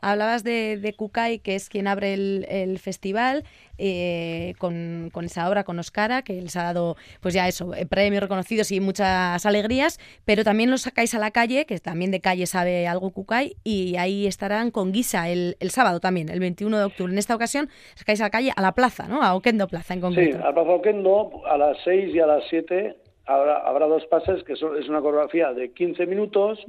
[0.00, 3.44] Hablabas de, de Kukai, que es quien abre el, festival,
[3.76, 8.22] eh, con, esa obra, con Oscara, que les ha dado, pues ya eso, eh, premios
[8.22, 12.46] reconocidos y muchas alegrías, pero también los sacáis a la calle, que también de calle
[12.46, 16.84] sabe algo Kukai, y ahí estarán con Guisa el, el sábado también, el 21 de
[16.84, 17.12] octubre.
[17.12, 19.22] En esta ocasión sacáis a la calle, a la plaza, ¿no?
[19.22, 20.38] A Oquendo Plaza en concreto.
[20.38, 22.96] Sí, a Plaza Oquendo, a las 6 y a las 7
[23.26, 26.64] habrá, habrá dos pases, que es una coreografía de 15 minutos,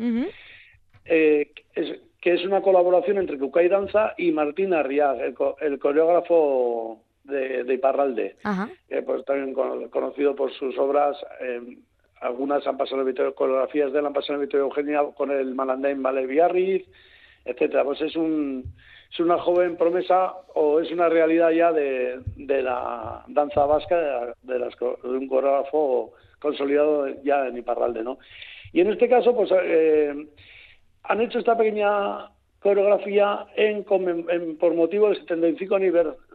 [1.06, 1.52] eh,
[2.22, 8.36] que es una colaboración entre Kukai Danza y Martín Arriag, el, coreógrafo de, de Iparralde,
[9.06, 11.18] pues, también conocido por sus obras.
[11.42, 11.78] Eh,
[12.22, 16.02] algunas han pasado en coreografías de él han pasado en Victoria Eugenia con el Malandain
[16.02, 16.88] Vale Biarritz,
[17.46, 17.84] etcétera.
[17.84, 18.64] Pues es un
[19.12, 24.60] es una joven promesa o es una realidad ya de, de la danza vasca, de,
[24.60, 28.20] las, de un coreógrafo consolidado ya en Iparralde, ¿no?
[28.74, 30.14] Y en este caso, pues eh,
[31.04, 35.78] han hecho esta pequeña coreografía en, por motivo del 75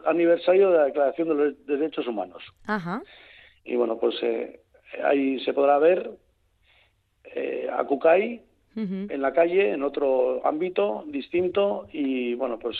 [0.05, 2.43] aniversario de la Declaración de los Derechos Humanos.
[2.65, 3.01] Ajá.
[3.65, 4.61] Y bueno, pues eh,
[5.03, 6.11] ahí se podrá ver
[7.35, 8.41] eh, a Kukai
[8.75, 12.75] en la calle, en otro ámbito distinto y bueno, pues,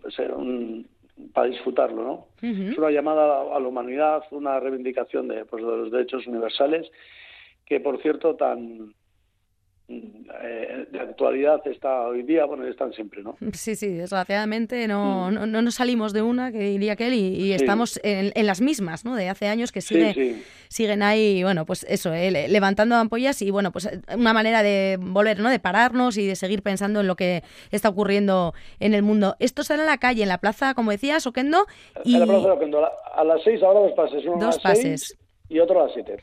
[0.00, 0.88] pues un,
[1.32, 2.26] para disfrutarlo, ¿no?
[2.42, 6.90] Es una llamada a la humanidad, una reivindicación de, pues, de los derechos universales,
[7.66, 8.94] que por cierto tan
[9.86, 13.36] eh, de actualidad está hoy día, bueno, están siempre, ¿no?
[13.52, 15.50] Sí, sí, desgraciadamente no, mm.
[15.50, 19.14] no, nos salimos de una, que diría que y, estamos en, las mismas, ¿no?
[19.14, 23.72] De hace años que sigue, siguen ahí, bueno, pues eso, eh, levantando ampollas y, bueno,
[23.72, 25.50] pues una manera de volver, ¿no?
[25.50, 29.36] De pararnos y de seguir pensando en lo que está ocurriendo en el mundo.
[29.38, 31.66] Esto será en la calle, en la plaza, como decías, Oquendo.
[32.04, 32.14] Y...
[32.14, 34.24] En la plaza de Oquendo, a las seis ahora dos pases.
[34.24, 35.18] dos pases
[35.54, 36.18] y otro a las 7.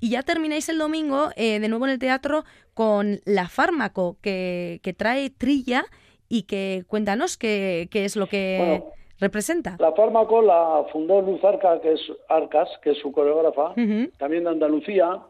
[0.00, 4.80] Y ya termináis el domingo eh, de nuevo en el teatro con La Fármaco, que,
[4.82, 5.84] que trae Trilla
[6.28, 8.82] y que cuéntanos qué, qué es lo que
[9.18, 9.76] representa.
[9.78, 13.74] La Fármaco la fundó Luz Arca, que es Arcas, que es su coreógrafa,
[14.18, 15.20] también de Andalucía.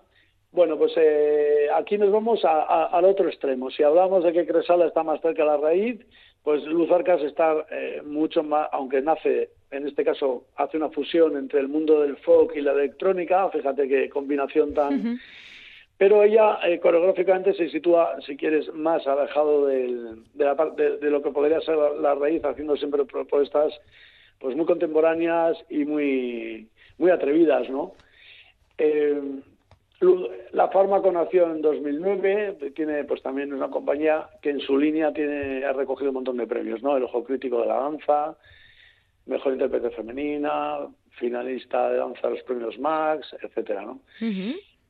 [0.52, 3.70] Bueno, pues eh, aquí nos vamos al otro extremo.
[3.70, 6.00] Si hablamos de que Cresala está más cerca de la raíz,
[6.46, 11.36] pues Luz Arcas está eh, mucho más, aunque nace en este caso hace una fusión
[11.36, 15.18] entre el mundo del folk y la electrónica, fíjate qué combinación tan...
[15.98, 21.20] Pero ella eh, coreográficamente se sitúa, si quieres, más alejado de, la, de, de, lo
[21.20, 23.72] que podría ser la, raíz, haciendo siempre propuestas
[24.38, 27.94] pues muy contemporáneas y muy, muy atrevidas, ¿no?
[28.78, 29.20] Eh,
[30.52, 35.64] la Fármaco nació en 2009, tiene pues también una compañía que en su línea tiene
[35.64, 36.96] ha recogido un montón de premios, ¿no?
[36.96, 38.36] El Ojo Crítico de la Danza,
[39.26, 44.00] mejor intérprete femenina, finalista de danza de los premios Max, etcétera, ¿no?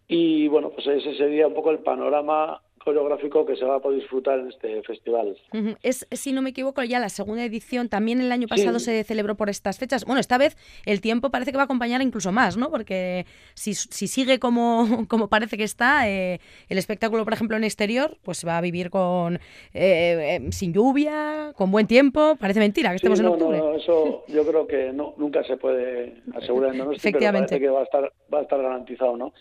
[0.09, 3.99] Y bueno, pues ese sería un poco el panorama coreográfico que se va a poder
[3.99, 5.37] disfrutar en este festival.
[5.83, 9.35] Es, si no me equivoco, ya la segunda edición, también el año pasado se celebró
[9.35, 10.05] por estas fechas.
[10.05, 12.70] Bueno, esta vez el tiempo parece que va a acompañar incluso más, ¿no?
[12.70, 17.64] Porque si, si sigue como, como parece que está, eh, el espectáculo, por ejemplo, en
[17.64, 19.40] exterior, pues va a vivir con eh,
[19.75, 22.37] eh, sin lluvia, con buen tiempo.
[22.38, 23.59] Parece mentira que estemos en octubre.
[23.59, 27.59] No, eso yo creo que no, nunca se puede asegurar en Efectivamente.
[27.59, 29.33] pero parece que va a estar, va a estar garantizado, ¿no?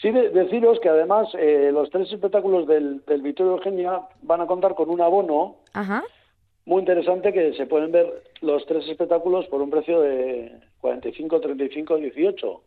[0.00, 4.76] Sí, deciros que además eh, los tres espectáculos del, del Victorio Eugenia van a contar
[4.76, 5.56] con un abono
[6.66, 11.96] muy interesante que se pueden ver los tres espectáculos por un precio de 45, 35,
[11.96, 12.62] 18.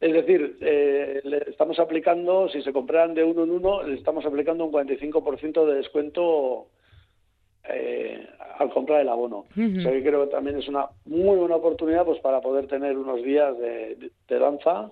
[0.00, 4.24] Es decir, eh, le estamos aplicando, si se compraran de uno en uno, le estamos
[4.26, 6.66] aplicando un 45% de descuento
[7.68, 8.26] eh,
[8.58, 9.44] al comprar el abono.
[9.50, 12.96] O sea que creo que también es una muy buena oportunidad pues para poder tener
[12.98, 14.90] unos días de danza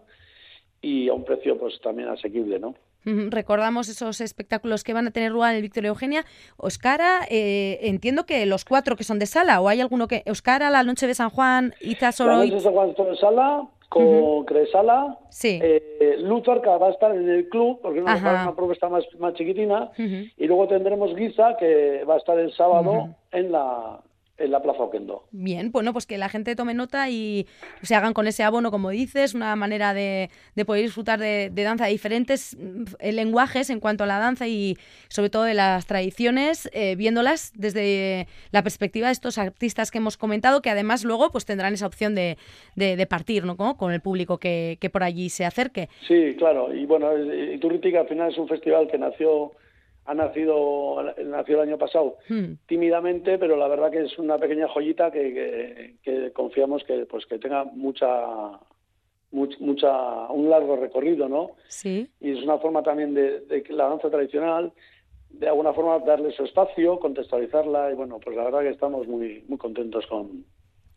[0.80, 2.74] y a un precio pues también asequible, ¿no?
[3.04, 6.24] Recordamos esos espectáculos que van a tener lugar en el Victoria Eugenia.
[6.56, 10.24] Oscara, eh, entiendo que los cuatro que son de sala, o hay alguno que.
[10.28, 12.32] Oscara, La Noche de San Juan, Ita Solo.
[12.32, 15.18] La Noche de San Juan de sala, con Cresala.
[15.30, 15.60] Sí.
[15.62, 19.90] Eh, va a estar en el club, porque es una propuesta más, más chiquitina.
[19.96, 24.00] Y luego tendremos Guiza, que va a estar el sábado en la
[24.38, 25.24] en la Plaza Oquendo.
[25.30, 27.46] Bien, bueno, pues que la gente tome nota y
[27.82, 30.30] se hagan con ese abono, como dices, una manera de,
[30.66, 34.76] poder disfrutar de, danza de diferentes mm, lenguajes en cuanto a la danza y
[35.08, 40.16] sobre todo de las tradiciones, eh, viéndolas desde la perspectiva de estos artistas que hemos
[40.16, 42.36] comentado, que además luego pues tendrán esa opción de,
[42.74, 43.56] de, partir ¿no?
[43.56, 45.88] con el público que, que, por allí se acerque.
[46.06, 49.52] Sí, claro, y bueno, Iturritica al final es un festival que nació
[50.06, 52.54] ha nacido, nació el año pasado Hmm.
[52.66, 57.26] tímidamente, pero la verdad que es una pequeña joyita que, que, que confiamos que pues
[57.26, 58.06] que tenga mucha,
[59.32, 61.52] much- mucha un largo recorrido, ¿no?
[61.68, 62.08] Sí.
[62.20, 64.72] Y es una forma también de, de que la danza tradicional,
[65.30, 69.44] de alguna forma darle su espacio, contextualizarla y bueno, pues la verdad que estamos muy
[69.48, 70.44] muy contentos con,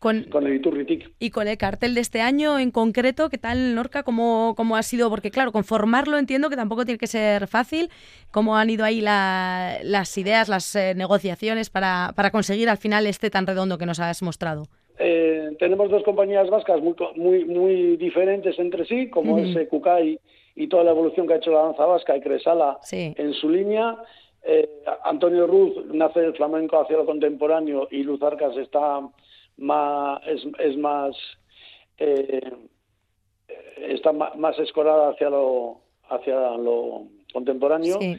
[0.00, 1.12] Con, con el Iturritic.
[1.18, 4.02] y con el cartel de este año en concreto, ¿qué tal, Norca?
[4.02, 5.10] ¿Cómo, cómo ha sido?
[5.10, 7.90] Porque claro, conformarlo entiendo que tampoco tiene que ser fácil.
[8.30, 13.06] ¿Cómo han ido ahí la- las ideas, las eh, negociaciones para, para conseguir al final
[13.06, 14.62] este tan redondo que nos has mostrado?
[14.98, 19.44] Eh, tenemos dos compañías vascas muy, muy, muy diferentes entre sí, como Ujú.
[19.50, 20.18] es eh, Kukai
[20.56, 23.14] y toda la evolución que ha hecho la danza vasca y Cresala Sí.
[23.18, 23.96] en su línea.
[24.44, 24.66] Eh,
[25.04, 29.00] Antonio Ruz nace del flamenco hacia lo contemporáneo y Luz Arcas está
[29.60, 31.14] más, es, es más
[31.98, 32.52] eh,
[33.88, 37.98] está más escorada hacia lo hacia lo contemporáneo.
[38.00, 38.16] Sí.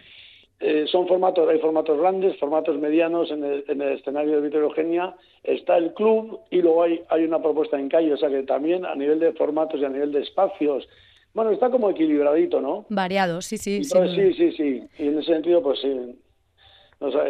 [0.64, 5.16] Eh, son formatos, hay formatos grandes, formatos medianos en el, en el escenario de Eugenia.
[5.44, 8.86] Está el club y luego hay, hay una propuesta en calle, o sea que también
[8.86, 10.88] a nivel de formatos y a nivel de espacios,
[11.34, 12.86] bueno, está como equilibradito, ¿no?
[12.90, 13.78] Variado, sí, sí.
[13.78, 14.26] Entonces, duda.
[14.28, 15.04] sí, sí, sí.
[15.04, 16.16] Y en ese sentido, pues sí,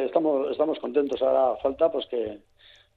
[0.06, 1.22] estamos, estamos contentos.
[1.22, 2.40] Ahora falta pues que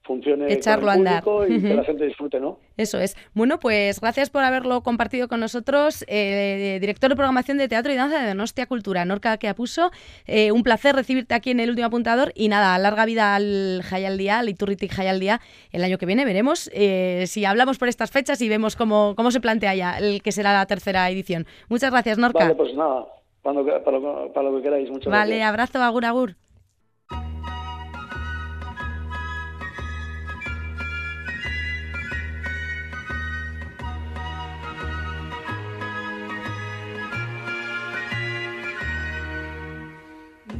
[0.05, 1.23] funcione Echarlo con el a andar.
[1.49, 2.59] y que la gente disfrute, ¿no?
[2.77, 3.15] Eso es.
[3.33, 7.95] Bueno, pues gracias por haberlo compartido con nosotros, eh, director de programación de teatro y
[7.95, 9.91] danza de Donostia Cultura, Norca Keapuso.
[10.27, 14.39] Eh, un placer recibirte aquí en el último apuntador y nada, larga vida al Jaialdía,
[14.39, 15.41] al Iturritic Jaialdía.
[15.71, 19.31] El año que viene veremos eh, si hablamos por estas fechas y vemos cómo, cómo
[19.31, 21.45] se plantea ya el que será la tercera edición.
[21.69, 22.39] Muchas gracias, Norca.
[22.39, 23.05] Vale, pues nada,
[23.41, 24.89] cuando, para, lo, para lo que queráis.
[24.89, 25.49] Muchas Vale, gracias.
[25.49, 26.35] abrazo, agur, agur.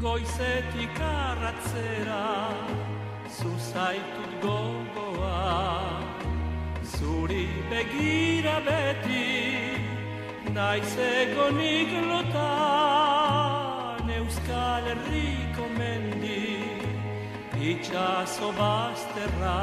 [0.06, 2.26] Goizetik arratzera
[3.38, 5.40] Zuzaitut gogoa.
[6.94, 9.30] Zuri begira beti
[10.54, 16.46] Naiz egonik lotan Euskal Herriko mendi
[17.72, 19.60] Itxaso bazterra.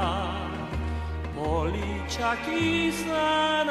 [1.38, 3.68] Politxak izan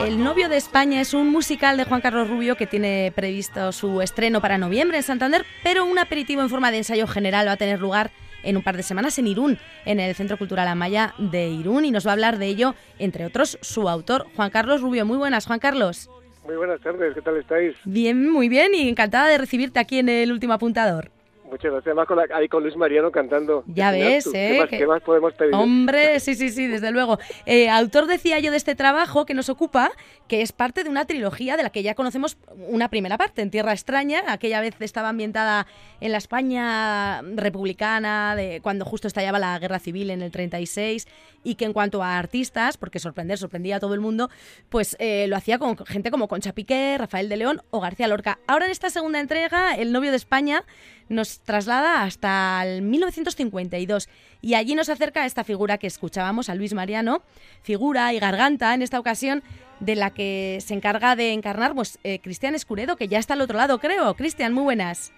[0.00, 4.02] El novio de España es un musical de Juan Carlos Rubio que tiene previsto su
[4.02, 7.56] estreno para noviembre en Santander, pero un aperitivo en forma de ensayo general va a
[7.56, 8.10] tener lugar
[8.44, 11.90] en un par de semanas en Irún, en el Centro Cultural Amaya de Irún, y
[11.90, 15.06] nos va a hablar de ello, entre otros, su autor, Juan Carlos Rubio.
[15.06, 16.10] Muy buenas, Juan Carlos.
[16.44, 17.74] Muy buenas tardes, ¿qué tal estáis?
[17.84, 21.13] Bien, muy bien, y encantada de recibirte aquí en el último apuntador.
[21.54, 21.86] Muchas gracias.
[21.86, 23.62] Además, con la- ahí con Luis Mariano cantando.
[23.68, 24.26] Ya ves.
[24.26, 24.32] ¿eh?
[24.54, 25.54] ¿Qué más, que- qué más podemos pedir?
[25.54, 27.18] Hombre, sí, sí, sí, desde luego.
[27.46, 29.92] Eh, autor, decía yo, de este trabajo que nos ocupa,
[30.26, 33.50] que es parte de una trilogía de la que ya conocemos una primera parte, en
[33.50, 34.22] Tierra Extraña.
[34.26, 35.66] Aquella vez estaba ambientada
[36.00, 41.06] en la España republicana, de cuando justo estallaba la guerra civil en el 36,
[41.44, 44.28] y que en cuanto a artistas, porque sorprender, sorprendía a todo el mundo,
[44.70, 48.38] pues eh, lo hacía con gente como Concha Piqué, Rafael de León o García Lorca.
[48.46, 50.64] Ahora en esta segunda entrega, El novio de España
[51.08, 54.08] nos traslada hasta el 1952
[54.40, 57.22] y allí nos acerca a esta figura que escuchábamos, a Luis Mariano,
[57.62, 59.42] figura y garganta en esta ocasión
[59.80, 63.40] de la que se encarga de encarnar pues, eh, Cristian Escuredo, que ya está al
[63.40, 64.14] otro lado, creo.
[64.14, 65.12] Cristian, muy buenas.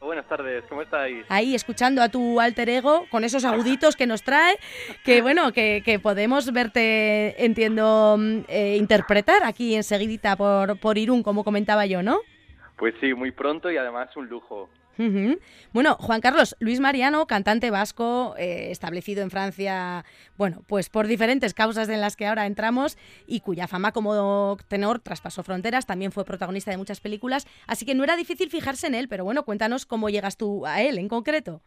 [0.00, 1.26] Buenas tardes, ¿cómo estáis?
[1.28, 4.56] Ahí escuchando a tu alter ego con esos aguditos que nos trae,
[5.04, 11.24] que bueno, que, que podemos verte, entiendo, mm, eh, interpretar aquí enseguidita por, por Irún,
[11.24, 12.20] como comentaba yo, ¿no?
[12.76, 14.68] Pues sí, muy pronto y además un lujo.
[15.72, 20.04] Bueno, Juan Carlos, Luis Mariano, cantante vasco, eh, establecido en Francia,
[20.36, 24.98] bueno, pues por diferentes causas en las que ahora entramos y cuya fama como tenor
[24.98, 28.94] traspasó fronteras, también fue protagonista de muchas películas, así que no era difícil fijarse en
[28.94, 31.62] él, pero bueno, cuéntanos cómo llegas tú a él en concreto.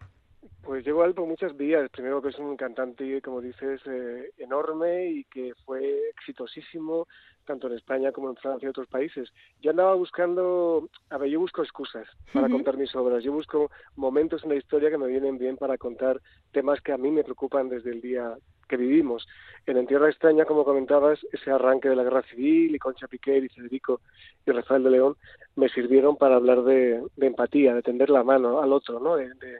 [0.63, 1.89] Pues llegó a él por muchas vías.
[1.91, 7.07] Primero que es un cantante, como dices, eh, enorme y que fue exitosísimo
[7.45, 9.31] tanto en España como en Francia y otros países.
[9.61, 13.23] Yo andaba buscando, a ver, yo busco excusas para contar mis obras.
[13.23, 16.21] Yo busco momentos en la historia que me vienen bien para contar
[16.51, 18.35] temas que a mí me preocupan desde el día
[18.69, 19.27] que vivimos.
[19.65, 23.43] En En Tierra Extraña, como comentabas, ese arranque de la Guerra Civil y Concha Piquer
[23.43, 24.01] y Federico
[24.45, 25.17] y Rafael de León
[25.55, 29.17] me sirvieron para hablar de, de empatía, de tender la mano al otro, ¿no?
[29.17, 29.59] de, de-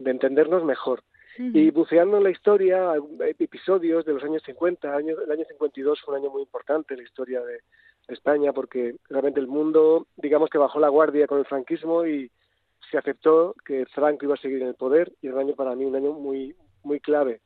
[0.00, 1.02] de entendernos mejor.
[1.38, 6.00] Y buceando en la historia, hay episodios de los años 50, año, el año 52
[6.02, 7.60] fue un año muy importante en la historia de
[8.08, 12.30] España, porque realmente el mundo, digamos que bajó la guardia con el franquismo y
[12.90, 15.84] se aceptó que Franco iba a seguir en el poder y el año para mí
[15.84, 17.40] un año muy muy clave.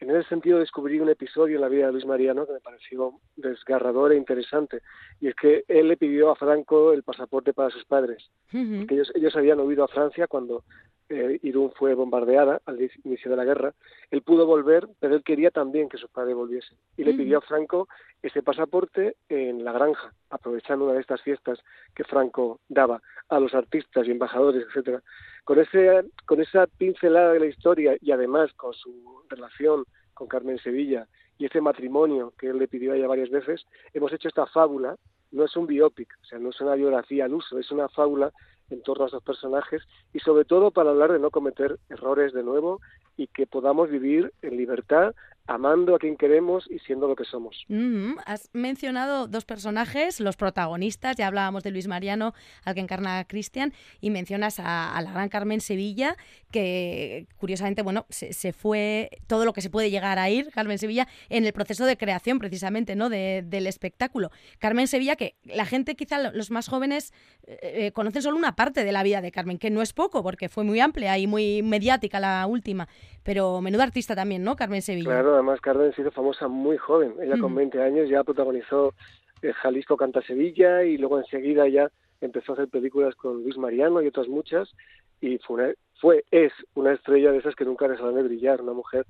[0.00, 3.12] En ese sentido descubrí un episodio en la vida de Luis Mariano que me pareció
[3.36, 4.80] desgarrador e interesante
[5.20, 9.12] y es que él le pidió a Franco el pasaporte para sus padres, porque ellos,
[9.14, 10.64] ellos habían huido a Francia cuando
[11.08, 13.74] eh, Irún fue bombardeada al inicio de la guerra,
[14.10, 16.74] él pudo volver, pero él quería también que su padre volviese.
[16.96, 17.88] Y le pidió a Franco
[18.22, 21.58] ese pasaporte en la granja, aprovechando una de estas fiestas
[21.94, 25.02] que Franco daba a los artistas y embajadores, etcétera.
[25.44, 29.84] Con, ese, con esa pincelada de la historia y además con su relación
[30.14, 34.12] con Carmen Sevilla y ese matrimonio que él le pidió a ella varias veces, hemos
[34.12, 34.96] hecho esta fábula,
[35.32, 38.32] no es un biopic, o sea, no es una biografía al uso, es una fábula
[38.70, 42.42] en torno a esos personajes y sobre todo para hablar de no cometer errores de
[42.42, 42.80] nuevo
[43.16, 45.14] y que podamos vivir en libertad
[45.46, 47.64] amando a quien queremos y siendo lo que somos.
[47.68, 52.32] Mm, has mencionado dos personajes, los protagonistas, ya hablábamos de Luis Mariano,
[52.64, 56.16] al que encarna a Cristian, y mencionas a, la gran Carmen Sevilla,
[56.50, 61.08] que curiosamente, bueno, se, fue todo lo que se puede llegar a ir, Carmen Sevilla,
[61.28, 64.30] en el proceso de creación precisamente, ¿no?, del espectáculo.
[64.58, 67.12] Carmen Sevilla, que la gente, quizá los más jóvenes,
[67.46, 70.22] eh, eh, conocen solo una parte de la vida de Carmen, que no es poco,
[70.22, 72.88] porque fue muy amplia y muy mediática la última,
[73.22, 75.10] pero menuda artista también, ¿no, Carmen Sevilla?
[75.10, 77.14] Claro, además Carmen se hizo famosa muy joven.
[77.20, 78.94] Ella con 20 años ya protagonizó
[79.42, 84.02] eh, Jalisco Canta Sevilla y luego enseguida ya empezó a hacer películas con Luis Mariano
[84.02, 84.72] y otras muchas
[85.20, 89.06] y fue, fue es una estrella de esas que nunca dejaron de brillar, una mujer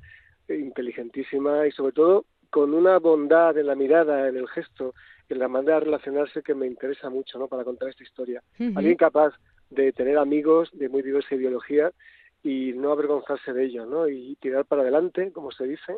[0.48, 4.94] eh, inteligentísima y sobre todo con una bondad en la mirada, en el gesto,
[5.28, 7.48] en la manera de relacionarse que me interesa mucho ¿no?
[7.48, 8.42] para contar esta historia.
[8.76, 9.34] Alguien capaz
[9.70, 11.90] de tener amigos de muy diversa ideología
[12.44, 14.06] y no avergonzarse de ello, ¿no?
[14.06, 15.96] Y tirar para adelante, como se dice,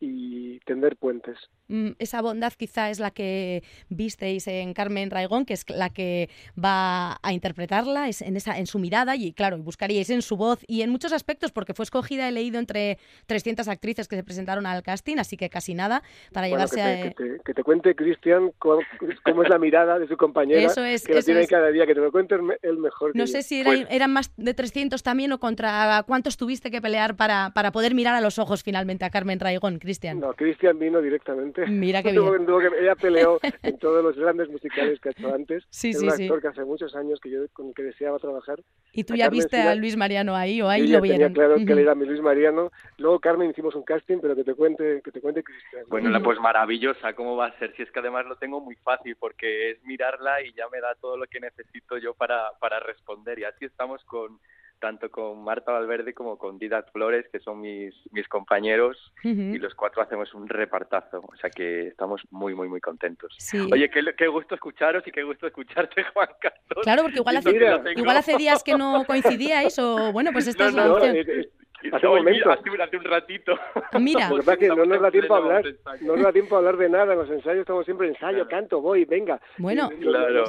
[0.00, 1.36] y tender puentes.
[1.66, 6.30] Mm, esa bondad quizá es la que visteis en Carmen Raigón, que es la que
[6.62, 10.64] va a interpretarla es en, esa, en su mirada y, claro, buscaríais en su voz
[10.68, 14.66] y en muchos aspectos, porque fue escogida, he leído, entre 300 actrices que se presentaron
[14.66, 17.38] al casting, así que casi nada para llevarse que te, a...
[17.44, 18.80] Que te, cuente, Cristian, cómo,
[19.42, 22.00] es la mirada de su compañera, eso es, que la tiene cada día, que te
[22.00, 23.16] lo cuente el mejor.
[23.16, 27.16] No sé si pues eran más de 300 también o contra cuántos tuviste que pelear
[27.16, 30.20] para, para poder mirar a los ojos finalmente a Carmen Raigón, Cristian.
[30.20, 31.66] No, Cristian vino directamente.
[31.66, 32.46] Mira que bien.
[32.80, 35.64] ella peleó en todos los grandes musicales que ha hecho antes.
[35.70, 36.22] Sí, Era sí, un sí.
[36.24, 38.60] actor que hace muchos años que yo con que deseaba trabajar.
[38.92, 41.32] ¿Y tú ya viste a Luis Mariano ahí o ahí yo lo ya vieron?
[41.32, 42.70] Tenía claro que él era mi Luis Mariano.
[42.98, 45.84] Luego Carmen hicimos un casting, pero que te cuente, que te cuente Cristian.
[45.88, 47.74] Bueno, la, pues maravillosa, ¿cómo va a ser?
[47.76, 50.94] Si es que además lo tengo muy fácil porque es mirarla y ya me da
[51.00, 53.38] todo lo que necesito yo para, para responder.
[53.38, 54.38] Y así estamos con
[54.80, 59.74] tanto con Marta Valverde como con Didac Flores, que son mis, mis compañeros, y los
[59.74, 61.20] cuatro hacemos un repartazo.
[61.20, 63.34] O sea que estamos muy, muy, muy contentos.
[63.38, 63.58] Sí.
[63.70, 66.82] Oye, qué, qué, gusto escucharos y qué gusto escucharte, Juan Carlos.
[66.82, 67.50] Claro, porque igual hace,
[67.96, 71.16] igual hace días que no coincidíais, o bueno, pues esta no, es la no, opción.
[71.92, 72.50] Hace un momento.
[72.50, 73.58] Hace, hace un ratito.
[73.98, 74.28] Mira.
[74.28, 75.64] Lo que pasa es que no nos da tiempo a hablar,
[76.02, 77.12] no nos da tiempo a hablar de nada.
[77.14, 79.40] En los ensayos estamos siempre ensayo, canto, voy, venga.
[79.58, 80.44] Bueno, Y- no- Claro.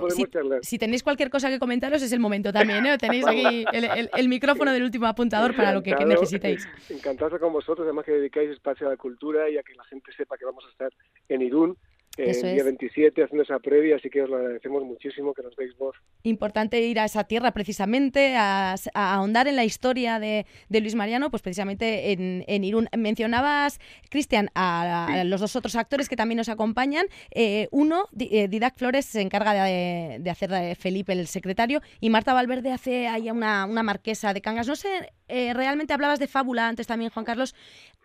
[0.62, 2.98] si, tenéis cualquier cosa que comentaros es el momento también, ¿eh?
[2.98, 6.68] Tenéis aquí el, el- el micrófono del último apuntador para lo que, que necesitéis.
[6.90, 10.12] Encantado con vosotros, además que dedicáis espacio a la cultura y a que la gente
[10.14, 10.90] sepa que vamos a estar
[11.30, 11.78] en Irún
[12.18, 12.66] Eso el día es.
[12.66, 15.96] 27 haciendo esa previa, así que os lo agradecemos muchísimo que nos deis voz.
[16.24, 20.96] Importante ir a esa tierra precisamente, a, a ahondar en la historia de, de Luis
[20.96, 22.90] Mariano, pues precisamente en, en Irún.
[22.98, 27.06] Mencionabas, Cristian, a, a los dos otros actores que también nos acompañan.
[27.32, 32.10] Eh, uno, eh, Didac Flores, se encarga de, de hacer de Felipe el secretario y
[32.10, 34.68] Marta Valverde hace ahí a una, una marquesa de Cangas.
[34.68, 34.90] No sé,
[35.32, 37.56] eh, realmente hablabas de fábula antes también, Juan Carlos.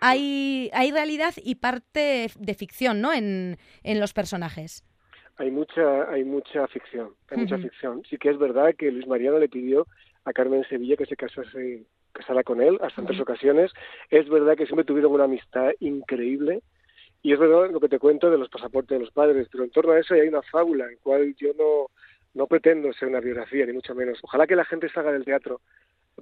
[0.00, 3.12] Hay, hay realidad y parte de ficción, ¿no?
[3.12, 4.84] En, en los personajes.
[5.38, 8.02] Hay mucha, hay mucha ficción, hay mucha ficción.
[8.08, 9.86] Sí que es verdad que Luis Mariano le pidió
[10.24, 13.70] a Carmen Sevilla que se casase, casara con él hasta en tres ocasiones.
[14.08, 16.62] Es verdad que siempre tuvieron una amistad increíble.
[17.22, 19.70] Y es verdad lo que te cuento de los pasaportes de los padres, pero en
[19.70, 21.88] torno a eso hay una fábula en cual yo no,
[22.34, 24.18] no pretendo ser una biografía, ni mucho menos.
[24.22, 25.60] Ojalá que la gente salga del teatro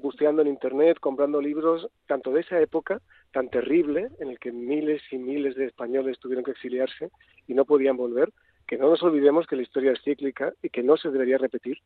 [0.00, 3.00] buceando en internet, comprando libros, tanto de esa época
[3.32, 7.10] tan terrible, en el que miles y miles de españoles tuvieron que exiliarse
[7.46, 8.32] y no podían volver,
[8.66, 11.78] que no nos olvidemos que la historia es cíclica y que no se debería repetir.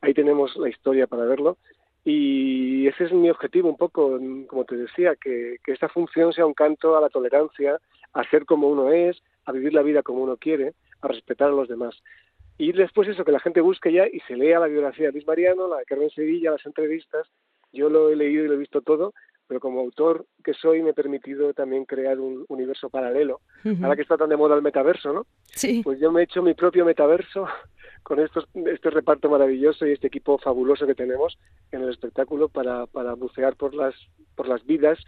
[0.00, 1.58] Ahí tenemos la historia para verlo.
[2.04, 6.46] Y ese es mi objetivo un poco, como te decía, que, que esta función sea
[6.46, 7.78] un canto a la tolerancia,
[8.12, 11.52] a ser como uno es, a vivir la vida como uno quiere, a respetar a
[11.52, 12.02] los demás.
[12.58, 15.26] Y después eso, que la gente busque ya y se lea la biografía de Luis
[15.26, 17.28] Mariano, la de Carmen Sevilla, las entrevistas.
[17.72, 19.14] Yo lo he leído y lo he visto todo,
[19.46, 23.40] pero como autor que soy me he permitido también crear un universo paralelo.
[23.82, 25.26] Ahora que está tan de moda el metaverso, ¿no?
[25.44, 25.82] Sí.
[25.84, 27.46] Pues yo me he hecho mi propio metaverso
[28.02, 31.38] con estos, este reparto maravilloso y este equipo fabuloso que tenemos
[31.70, 33.94] en el espectáculo para, para bucear por las,
[34.34, 34.98] por las vidas,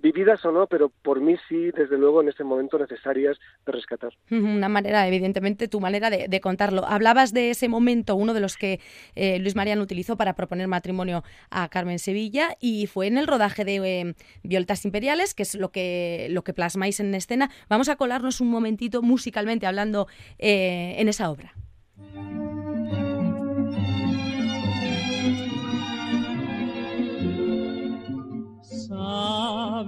[0.00, 4.12] vividas o no, pero por mí sí, desde luego, en este momento necesarias de rescatar.
[4.30, 6.84] Una manera, evidentemente, tu manera de, de contarlo.
[6.86, 8.80] Hablabas de ese momento, uno de los que
[9.14, 13.64] eh, Luis Mariano utilizó para proponer matrimonio a Carmen Sevilla, y fue en el rodaje
[13.64, 17.50] de eh, Violetas Imperiales, que es lo que, lo que plasmáis en escena.
[17.68, 20.06] Vamos a colarnos un momentito musicalmente hablando
[20.38, 21.54] eh, en esa obra.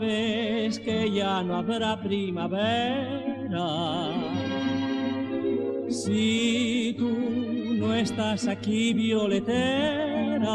[0.05, 3.67] Sabes que ya no habrá primavera
[5.89, 7.09] si tú
[7.79, 10.47] no estás aquí, violetera.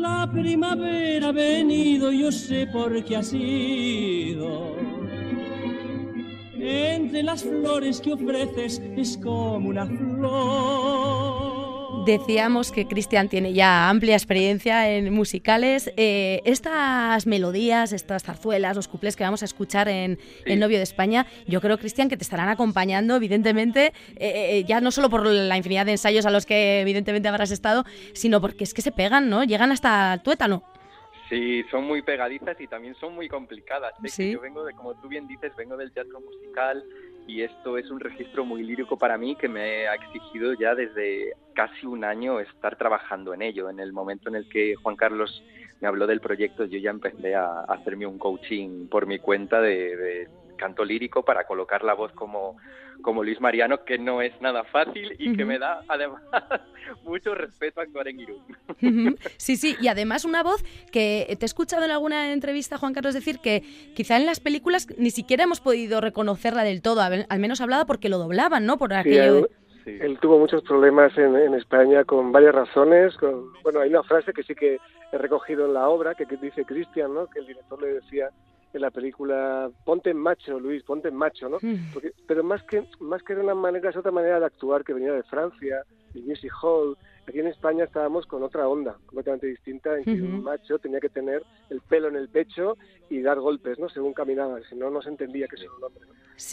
[0.00, 4.74] La primavera ha venido, yo sé por qué ha sido.
[6.58, 11.11] Entre las flores que ofreces es como una flor.
[12.04, 15.92] Decíamos que Cristian tiene ya amplia experiencia en musicales.
[15.96, 20.82] Eh, estas melodías, estas zarzuelas, los cuplés que vamos a escuchar en El novio de
[20.82, 25.24] España, yo creo, Cristian, que te estarán acompañando, evidentemente, eh, eh, ya no solo por
[25.24, 27.84] la infinidad de ensayos a los que evidentemente habrás estado,
[28.14, 29.44] sino porque es que se pegan, ¿no?
[29.44, 30.64] Llegan hasta el tuétano.
[31.28, 33.94] Sí, son muy pegadizas y también son muy complicadas.
[34.02, 34.08] ¿eh?
[34.08, 34.32] Sí.
[34.32, 36.84] Yo vengo de, como tú bien dices, vengo del teatro musical
[37.26, 41.34] y esto es un registro muy lírico para mí que me ha exigido ya desde
[41.54, 43.70] casi un año estar trabajando en ello.
[43.70, 45.42] En el momento en el que Juan Carlos
[45.80, 49.96] me habló del proyecto, yo ya empecé a hacerme un coaching por mi cuenta de,
[49.96, 52.56] de canto lírico para colocar la voz como,
[53.00, 56.22] como Luis Mariano, que no es nada fácil y que me da además
[57.04, 58.42] mucho respeto actuar en Irún.
[59.36, 60.62] Sí, sí, y además una voz
[60.92, 63.62] que te he escuchado en alguna entrevista, Juan Carlos, decir que
[63.94, 68.08] quizá en las películas ni siquiera hemos podido reconocerla del todo, al menos hablada porque
[68.08, 68.76] lo doblaban, ¿no?
[68.78, 69.48] Por aquello
[69.86, 73.16] él, él tuvo muchos problemas en, en España con varias razones.
[73.16, 74.78] con- bueno, hay una frase que sí que
[75.12, 77.26] he recogido en la obra que, que dice Cristian, ¿no?
[77.26, 78.28] Que el director le decía
[78.72, 81.58] en la película ponte en macho, Luis, ponte en macho, ¿no?
[81.60, 81.92] Mm.
[81.92, 84.94] Porque- pero más que más que de una manera es otra manera de actuar que
[84.94, 85.82] venía de Francia,
[86.14, 86.96] el music hall.
[87.26, 91.08] Aquí en España estábamos con otra onda completamente distinta en que un macho tenía que
[91.08, 92.76] tener el pelo en el pecho
[93.10, 93.88] y dar golpes, ¿no?
[93.88, 96.04] Según caminaba, si no no se entendía que era un hombre.
[96.06, 96.12] ¿no?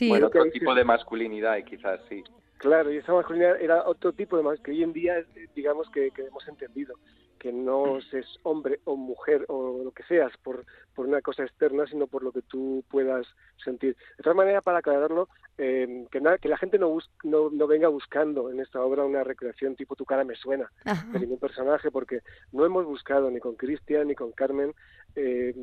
[0.09, 2.23] bueno, Creo que otro sí tipo de masculinidad, eh, quizás, sí.
[2.59, 5.15] Claro, y esa masculinidad era otro tipo de más que hoy en día,
[5.55, 6.93] digamos que, que hemos entendido
[7.39, 8.05] que no es
[8.43, 12.31] hombre o mujer o lo que seas por, por una cosa externa, sino por lo
[12.31, 13.25] que tú puedas
[13.63, 13.95] sentir.
[14.17, 17.65] De todas maneras, para aclararlo, eh, que, nada, que la gente no, bus- no, no
[17.65, 21.07] venga buscando en esta obra una recreación tipo tu cara me suena Ajá.
[21.13, 22.19] de ningún personaje, porque
[22.51, 24.73] no hemos buscado ni con Cristian ni con Carmen
[25.15, 25.55] eh,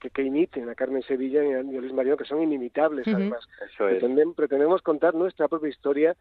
[0.00, 3.46] que, que imiten a Carmen Sevilla ni a, Luis Mariano, que son inimitables además.
[3.72, 4.02] Eso es.
[4.02, 6.16] Pretenden- pretendemos contar nuestra propia historia.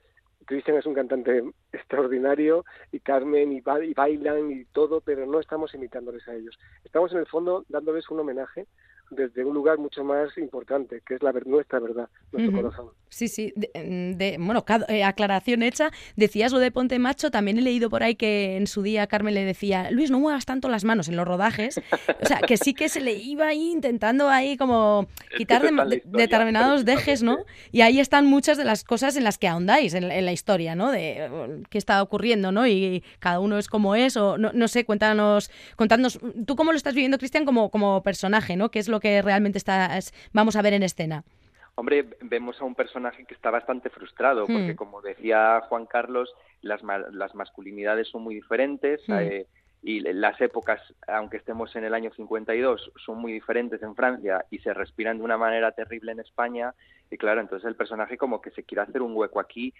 [0.49, 5.39] Cristian es un cantante extraordinario y Carmen y, ba- y bailan y todo, pero no
[5.39, 6.57] estamos imitándoles a ellos.
[6.83, 8.65] Estamos en el fondo dándoles un homenaje
[9.11, 12.61] desde un lugar mucho más importante, que es la ver- nuestra verdad, nuestro Ujú.
[12.61, 12.87] corazón.
[13.09, 13.51] Sí, sí.
[13.55, 13.71] De,
[14.15, 15.89] de- bueno, ca- eh, aclaración hecha.
[16.15, 17.31] Decías lo de Ponte Macho.
[17.31, 20.45] También he leído por ahí que en su día Carmen le decía, Luis, no muevas
[20.45, 21.81] tanto las manos en los rodajes.
[22.21, 25.07] O sea, que sí que se le iba ahí intentando ahí como
[25.37, 27.39] quitar de- de- determinados dejes, ¿no?
[27.71, 30.75] Y ahí están muchas de las cosas en las que ahondáis en, en la historia,
[30.75, 30.91] ¿no?
[30.91, 31.29] De
[31.71, 32.67] qué está ocurriendo, ¿no?
[32.67, 36.77] Y cada uno es como es, o no, no sé, cuéntanos, contadnos, tú cómo lo
[36.77, 38.69] estás viviendo, Cristian, como, como personaje, ¿no?
[38.69, 41.23] ¿Qué es lo que realmente estás, vamos a ver en escena?
[41.75, 44.75] Hombre, vemos a un personaje que está bastante frustrado, porque Hmm.
[44.75, 49.13] como decía Juan Carlos, las, ma- las masculinidades son muy diferentes Hmm.
[49.19, 49.45] eh,
[49.81, 54.57] y las épocas, aunque estemos en el año 52, son muy diferentes en Francia y
[54.59, 56.73] se respiran de una manera terrible en España.
[57.09, 59.73] Y claro, entonces el personaje como que se quiere hacer un hueco aquí,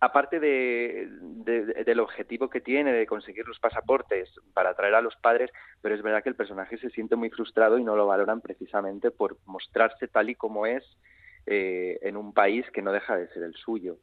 [0.00, 5.16] aparte de, de- del objetivo que tiene de conseguir los pasaportes para atraer a los
[5.16, 8.40] padres, pero es verdad que el personaje se siente muy frustrado y no lo valoran
[8.40, 10.84] precisamente por mostrarse tal y como es
[11.46, 13.96] eh, en un país que no deja de ser el suyo.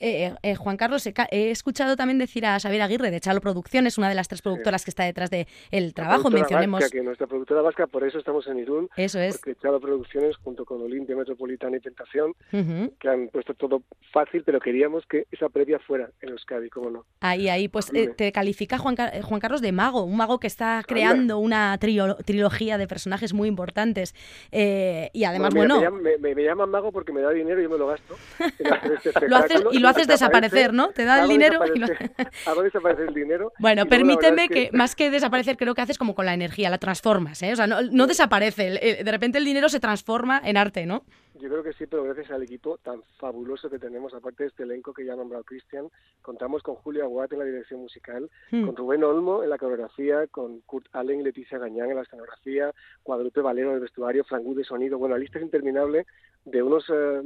[0.00, 4.08] Eh, eh, Juan Carlos, he, escuchado también decir a Xavier Aguirre de Chalo Producciones, una
[4.08, 6.30] de las tres productoras que está detrás de el trabajo.
[6.30, 6.80] Mencionemos.
[6.80, 9.38] vasca, que nuestra productora vasca, por eso estamos en Irún, Eso es.
[9.38, 13.82] porque Chalo Producciones, junto con Olimpia Metropolitana y Tentación, que han puesto todo
[14.12, 17.04] fácil, pero queríamos que esa previa fuera en Euskadi, cómo no.
[17.20, 20.38] Ahí, ahí, pues eh, te califica Juan, Car- eh, Juan Carlos de mago, un mago
[20.40, 24.14] que está creando una trilogía de personajes muy importantes.
[24.52, 27.60] Eh, y además, Bueno, Me, llaman- me- me- me llaman mago porque me da dinero
[27.60, 28.16] y yo me lo gasto
[28.58, 30.88] en hacer este lo haces y lo haces desaparecer, ¿no?
[30.88, 31.86] Te da el dinero y lo...
[32.46, 33.52] Hago desaparecer el dinero.
[33.58, 34.70] Bueno, permíteme que...
[34.72, 37.52] más que desaparecer, creo que haces como con la energía, la transformas, ¿eh?
[37.52, 38.70] O sea, no, no desaparece,
[39.04, 41.04] de repente el dinero se transforma en arte, ¿no?
[41.40, 44.62] Yo creo que sí, pero gracias al equipo tan fabuloso que tenemos, aparte de este
[44.62, 45.88] elenco que ya ha nombrado Cristian,
[46.22, 48.66] contamos con Julio Aguat en la dirección musical, Hmm.
[48.66, 52.72] con Rubén Olmo en la coreografía, con Kurt Allen y Leticia Gañán en la escenografía,
[53.02, 54.98] Guadalupe Valero en el vestuario, Frank Wood de sonido.
[54.98, 56.06] Bueno, la lista es interminable
[56.44, 57.22] de unos eh,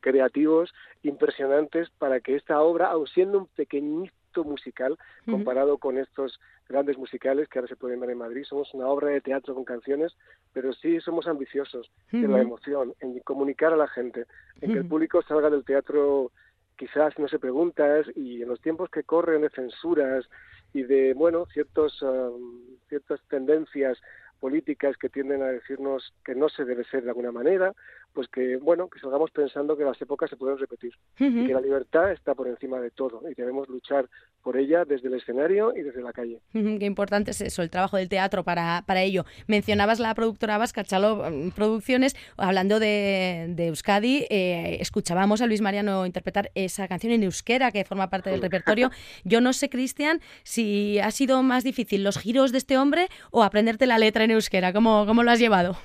[0.00, 4.12] creativos impresionantes para que esta obra, aun siendo un pequeñito
[4.44, 8.44] musical comparado con estos grandes musicales que ahora se pueden ver en Madrid.
[8.44, 10.16] Somos una obra de teatro con canciones,
[10.52, 14.26] pero sí somos ambiciosos en la emoción, en comunicar a la gente,
[14.60, 16.32] en que el público salga del teatro
[16.76, 20.28] quizás no se preguntas y en los tiempos que corren de censuras
[20.72, 23.98] y de bueno ciertos um, ciertas tendencias
[24.40, 27.72] políticas que tienden a decirnos que no se debe ser de alguna manera,
[28.12, 31.40] pues que bueno que salgamos pensando que las épocas se pueden repetir Ujú.
[31.40, 34.08] y que la libertad está por encima de todo y debemos luchar
[34.42, 36.40] por ella desde el escenario y desde la calle.
[36.52, 39.24] Qué importante es eso, el trabajo del teatro para, para ello.
[39.46, 45.60] Mencionabas la productora vasca Chalo mm, Producciones, hablando de, de Euskadi, eh, escuchábamos a Luis
[45.60, 48.90] Mariano interpretar esa canción en euskera que forma parte del repertorio.
[49.24, 53.42] Yo no sé, Cristian, si ha sido más difícil los giros de este hombre o
[53.42, 54.72] aprenderte la letra en euskera.
[54.72, 55.76] ¿Cómo, cómo lo has llevado?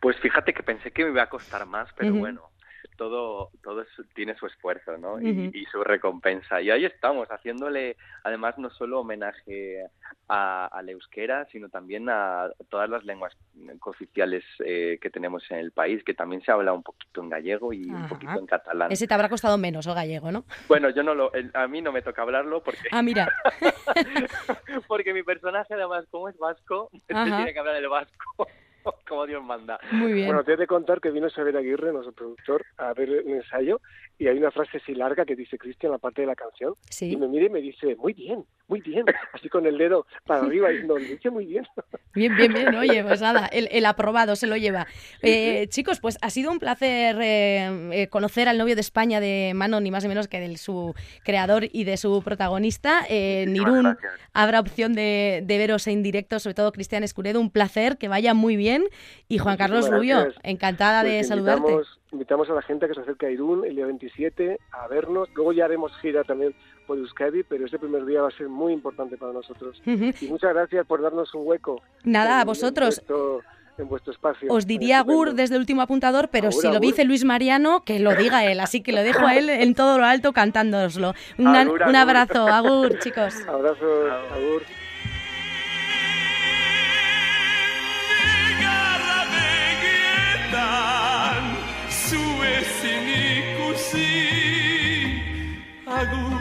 [0.00, 2.47] Pues fíjate que pensé que me iba a costar más, pero bueno,
[2.98, 3.84] todo, todo
[4.14, 5.18] tiene su esfuerzo, ¿no?
[5.22, 6.60] Y, su recompensa.
[6.60, 9.84] Y ahí estamos, haciéndole, además, no solo homenaje
[10.28, 13.34] a, al euskera, sino también a todas las lenguas
[13.78, 17.72] cooficiales eh, que tenemos en el país, que también se habla un poquito en gallego
[17.72, 18.90] y un poquito en catalán.
[18.90, 20.44] Ese te habrá costado menos, o gallego, ¿no?
[20.66, 23.28] Bueno, yo no lo, el- a mí no me toca hablarlo porque, Ah, mira.
[24.88, 28.48] porque mi personaje, además, como es vasco, este tiene que hablar el vasco,
[29.08, 29.78] como Dios manda.
[29.92, 30.26] Muy bien.
[30.26, 33.80] Bueno, te he de contar que vino Xavier Aguirre, nuestro productor, a ver el ensayo
[34.18, 37.12] y hay una frase así larga que dice Cristian, la parte de la canción, Sí.
[37.12, 40.42] y me mira y me dice, muy bien, muy bien, así con el dedo para
[40.44, 41.66] arriba diciendo, lo dice muy bien.
[42.14, 42.74] Bien, bien, bien.
[42.74, 44.88] Oye, pues nada, el, el aprobado se lo lleva.
[45.22, 49.52] Eh, chicos, pues ha sido un placer eh, eh, conocer al novio de España de
[49.54, 53.02] Mano, ni más ni menos que de su creador y de su protagonista.
[53.08, 53.96] Eh, en Irún
[54.32, 57.40] habrá opción de, de veros en directo, sobre todo Cristian Escuredo.
[57.40, 58.82] Un placer, que vaya muy bien.
[59.28, 60.40] Y Juan Carlos Rubio, gracias.
[60.44, 61.72] encantada de saludarte.
[62.12, 65.28] Invitamos, a la gente a que se acerque a Irún el día 27 a vernos.
[65.34, 66.54] Luego ya haremos gira también
[66.86, 69.80] por Euskadi, pero este primer día va a ser muy importante para nosotros.
[69.84, 71.82] Y muchas gracias por darnos un hueco.
[72.04, 72.98] Nada, a vosotros.
[72.98, 73.42] En vuestro,
[73.78, 74.52] en vuestro espacio.
[74.52, 77.98] Os diría Gur desde el último apuntador, pero Agur, si lo dice Luis Mariano, que
[77.98, 78.60] lo diga él.
[78.60, 81.14] Así que lo dejo a él en todo lo alto cantándoslo.
[81.38, 81.96] Un, Agur, un agur.
[81.96, 83.34] abrazo, Agur, chicos.
[83.46, 83.86] Abrazo,
[84.34, 84.62] Agur.
[96.00, 96.40] agur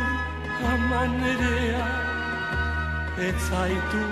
[0.72, 1.88] ama nerea
[3.28, 3.46] ez ah!
[3.50, 4.04] zaitu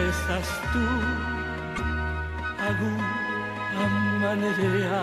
[0.00, 0.86] ez haszu
[2.68, 3.04] agur
[3.84, 5.02] ama nerea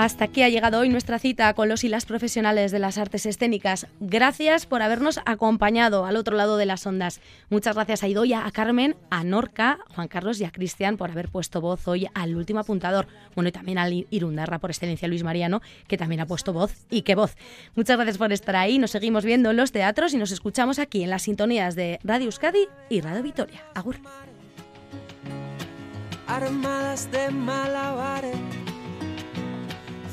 [0.00, 3.26] Hasta aquí ha llegado hoy nuestra cita con los y las profesionales de las artes
[3.26, 3.86] escénicas.
[4.00, 7.20] Gracias por habernos acompañado al otro lado de las ondas.
[7.50, 11.28] Muchas gracias a Idoia, a Carmen, a Norca, Juan Carlos y a Cristian por haber
[11.28, 13.08] puesto voz hoy al último apuntador.
[13.34, 16.72] Bueno, y también al Irundarra por excelencia Luis Mariano, que también ha puesto voz.
[16.88, 17.36] Y qué voz.
[17.74, 18.78] Muchas gracias por estar ahí.
[18.78, 22.24] Nos seguimos viendo en los teatros y nos escuchamos aquí en las sintonías de Radio
[22.24, 23.62] Euskadi y Radio Vitoria.
[23.74, 23.96] Agur.
[26.26, 28.59] armadas de malabares.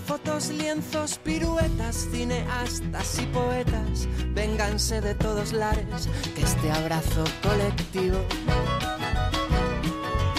[0.08, 8.18] Fotos, lienzos, piruetas, cineastas y poetas, vénganse de todos lares, que este abrazo colectivo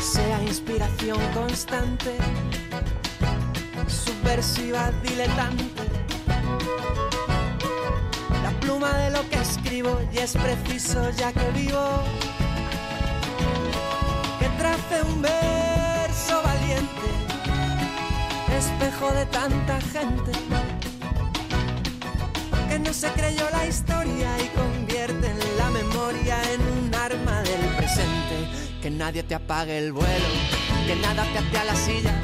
[0.00, 2.16] sea inspiración constante,
[3.86, 5.82] subversiva, diletante.
[8.42, 11.84] La pluma de lo que escribo y es preciso ya que vivo
[14.38, 15.57] que trace un verso
[18.78, 20.30] espejo de tanta gente
[22.68, 28.36] que no se creyó la historia y convierten la memoria en un arma del presente.
[28.80, 30.28] Que nadie te apague el vuelo,
[30.86, 32.14] que nada te ate la silla,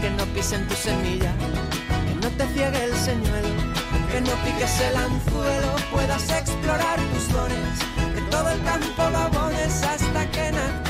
[0.00, 1.32] que no pisen tu semilla,
[2.06, 3.48] que no te ciegue el señuelo,
[4.12, 7.78] que no piques el anzuelo, puedas explorar tus dones,
[8.14, 10.89] que todo el campo lo abones hasta que nazca